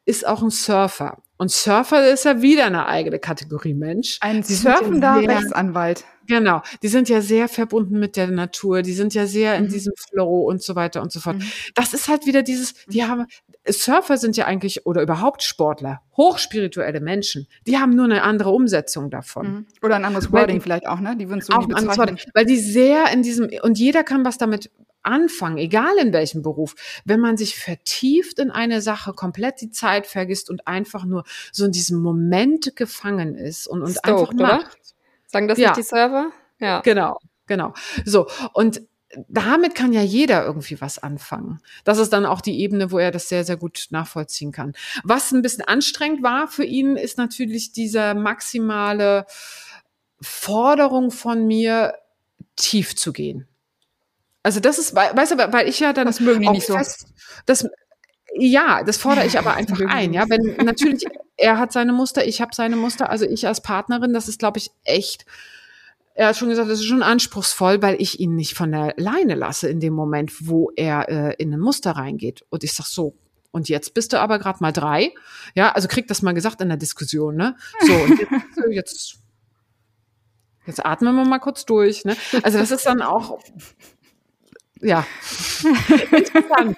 [0.05, 1.19] ist auch ein Surfer.
[1.39, 4.19] Und Surfer ist ja wieder eine eigene Kategorie Mensch.
[4.21, 6.05] Ein surfender Rechtsanwalt.
[6.27, 9.69] Genau, die sind ja sehr verbunden mit der Natur, die sind ja sehr in mhm.
[9.71, 11.37] diesem Flow und so weiter und so fort.
[11.37, 11.45] Mhm.
[11.75, 13.27] Das ist halt wieder dieses, die haben,
[13.67, 19.09] Surfer sind ja eigentlich, oder überhaupt Sportler, hochspirituelle Menschen, die haben nur eine andere Umsetzung
[19.09, 19.47] davon.
[19.47, 19.67] Mhm.
[19.83, 21.17] Oder ein anderes Wording weil, vielleicht auch, ne?
[21.17, 24.37] Die würden so auch ein Wording, weil die sehr in diesem, und jeder kann was
[24.37, 24.71] damit
[25.09, 30.07] anfangen, egal in welchem Beruf, wenn man sich vertieft in eine Sache, komplett die Zeit
[30.07, 34.67] vergisst und einfach nur so in diesem Moment gefangen ist und, und Stoked, einfach macht.
[34.67, 34.71] Oder?
[35.27, 35.69] Sagen das ja.
[35.69, 36.31] nicht die Server?
[36.61, 36.81] Ja.
[36.81, 37.75] Genau, genau.
[38.05, 38.83] So, und
[39.29, 41.61] damit kann ja jeder irgendwie was anfangen.
[41.85, 44.75] Das ist dann auch die Ebene, wo er das sehr, sehr gut nachvollziehen kann.
[45.03, 49.25] Was ein bisschen anstrengend war für ihn, ist natürlich diese maximale
[50.21, 51.95] Forderung von mir,
[52.57, 53.47] tief zu gehen.
[54.49, 57.07] Also das ist, weißt du, weil ich ja dann das mögen die nicht fest, so.
[57.45, 57.69] das
[58.35, 61.05] ja, das fordere ich aber einfach ein, ja, wenn natürlich
[61.37, 64.57] er hat seine Muster, ich habe seine Muster, also ich als Partnerin, das ist glaube
[64.57, 65.27] ich echt
[66.15, 69.35] er hat schon gesagt, das ist schon anspruchsvoll, weil ich ihn nicht von der Leine
[69.35, 72.47] lasse in dem Moment, wo er äh, in ein Muster reingeht.
[72.49, 73.15] Und ich sag so,
[73.51, 75.13] und jetzt bist du aber gerade mal drei.
[75.55, 77.55] Ja, also krieg das mal gesagt in der Diskussion, ne?
[77.87, 79.19] So, und jetzt, jetzt,
[80.67, 82.17] jetzt atmen wir mal kurz durch, ne?
[82.43, 83.39] Also das ist dann auch
[84.81, 85.07] ja.
[86.11, 86.77] Interessant.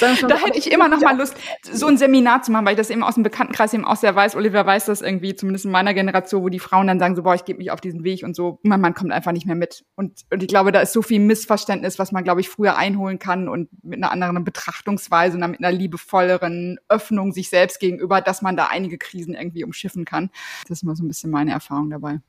[0.00, 2.90] da hätte ich immer noch mal Lust, so ein Seminar zu machen, weil ich das
[2.90, 4.36] eben aus dem Bekanntenkreis eben auch sehr weiß.
[4.36, 7.34] Oliver weiß das irgendwie, zumindest in meiner Generation, wo die Frauen dann sagen so, boah,
[7.34, 8.58] ich gebe mich auf diesen Weg und so.
[8.62, 9.84] Mein Mann kommt einfach nicht mehr mit.
[9.96, 13.18] Und, und ich glaube, da ist so viel Missverständnis, was man, glaube ich, früher einholen
[13.18, 18.42] kann und mit einer anderen Betrachtungsweise und mit einer liebevolleren Öffnung sich selbst gegenüber, dass
[18.42, 20.30] man da einige Krisen irgendwie umschiffen kann.
[20.68, 22.20] Das ist mal so ein bisschen meine Erfahrung dabei.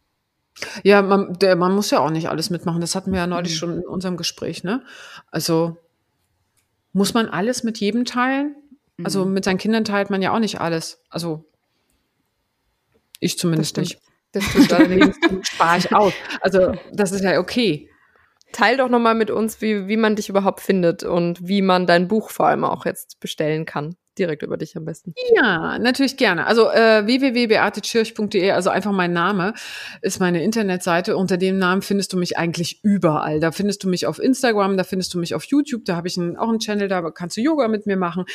[0.84, 2.82] Ja, man, der, man muss ja auch nicht alles mitmachen.
[2.82, 3.58] Das hatten wir ja neulich mhm.
[3.58, 4.84] schon in unserem Gespräch, ne?
[5.32, 5.78] Also
[6.94, 8.56] muss man alles mit jedem teilen?
[9.04, 9.34] Also mhm.
[9.34, 11.02] mit seinen Kindern teilt man ja auch nicht alles.
[11.10, 11.46] Also
[13.20, 14.02] ich zumindest das nicht.
[14.32, 16.14] Das stimmt allerdings spare ich aus.
[16.42, 17.90] Also das ist ja okay.
[18.52, 22.08] Teil doch nochmal mit uns, wie, wie man dich überhaupt findet und wie man dein
[22.08, 25.14] Buch vor allem auch jetzt bestellen kann direkt über dich am besten.
[25.36, 26.46] Ja, natürlich gerne.
[26.46, 29.54] Also äh, www.beatetschirch.de, also einfach mein Name,
[30.02, 31.18] ist meine Internetseite.
[31.18, 33.40] Unter dem Namen findest du mich eigentlich überall.
[33.40, 36.18] Da findest du mich auf Instagram, da findest du mich auf YouTube, da habe ich
[36.18, 38.26] einen, auch einen Channel, da kannst du Yoga mit mir machen.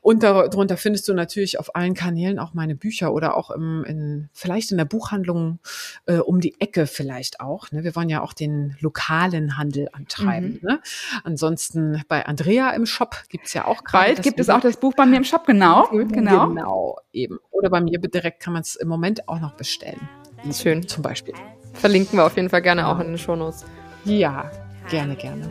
[0.00, 4.28] Und darunter findest du natürlich auf allen Kanälen auch meine Bücher oder auch im, in,
[4.32, 5.58] vielleicht in der Buchhandlung
[6.06, 7.70] äh, um die Ecke vielleicht auch.
[7.72, 7.84] Ne?
[7.84, 10.58] Wir wollen ja auch den lokalen Handel antreiben.
[10.62, 10.68] Mhm.
[10.68, 10.80] Ne?
[11.24, 14.06] Ansonsten bei Andrea im Shop gibt's ja auch gerade.
[14.06, 15.88] Bald gibt es auch das Buch bei mir im Shop, genau.
[15.90, 16.48] Genau.
[16.48, 17.38] Genau, eben.
[17.50, 20.08] Oder bei mir direkt kann man es im Moment auch noch bestellen.
[20.52, 20.86] Schön.
[20.86, 21.34] Zum Beispiel.
[21.74, 22.92] Verlinken wir auf jeden Fall gerne ja.
[22.92, 23.64] auch in den Shownotes.
[24.04, 24.50] Ja,
[24.88, 25.50] gerne, gerne.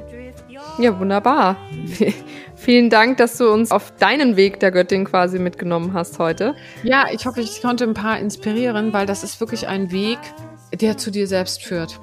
[0.78, 1.58] Ja, wunderbar.
[2.56, 6.56] Vielen Dank, dass du uns auf deinen Weg der Göttin quasi mitgenommen hast heute.
[6.84, 10.20] Ja, ich hoffe, ich konnte ein paar inspirieren, weil das ist wirklich ein Weg,
[10.74, 12.00] der zu dir selbst führt.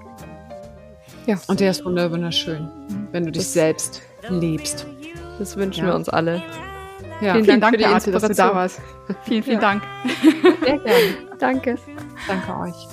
[1.26, 1.38] Ja.
[1.46, 2.68] Und der ist wunderschön,
[3.12, 4.86] wenn du dich das selbst lebst.
[5.38, 5.90] Das wünschen ja.
[5.90, 6.42] wir uns alle.
[7.22, 7.34] Ja.
[7.34, 8.80] Vielen, vielen Dank, Dank für die Arte, dass du da warst.
[9.24, 9.60] Vielen, vielen ja.
[9.60, 9.82] Dank.
[10.64, 11.28] Sehr gerne.
[11.38, 11.78] Danke.
[12.26, 12.88] Danke euch.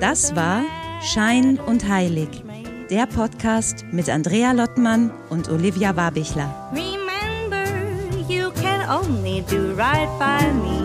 [0.00, 0.62] Das war
[1.00, 2.42] Schein und Heilig
[2.92, 6.70] der Podcast mit Andrea Lottmann und Olivia Wabichler.
[6.74, 7.64] Remember,
[8.28, 10.82] you can only do right by me.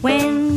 [0.00, 0.49] When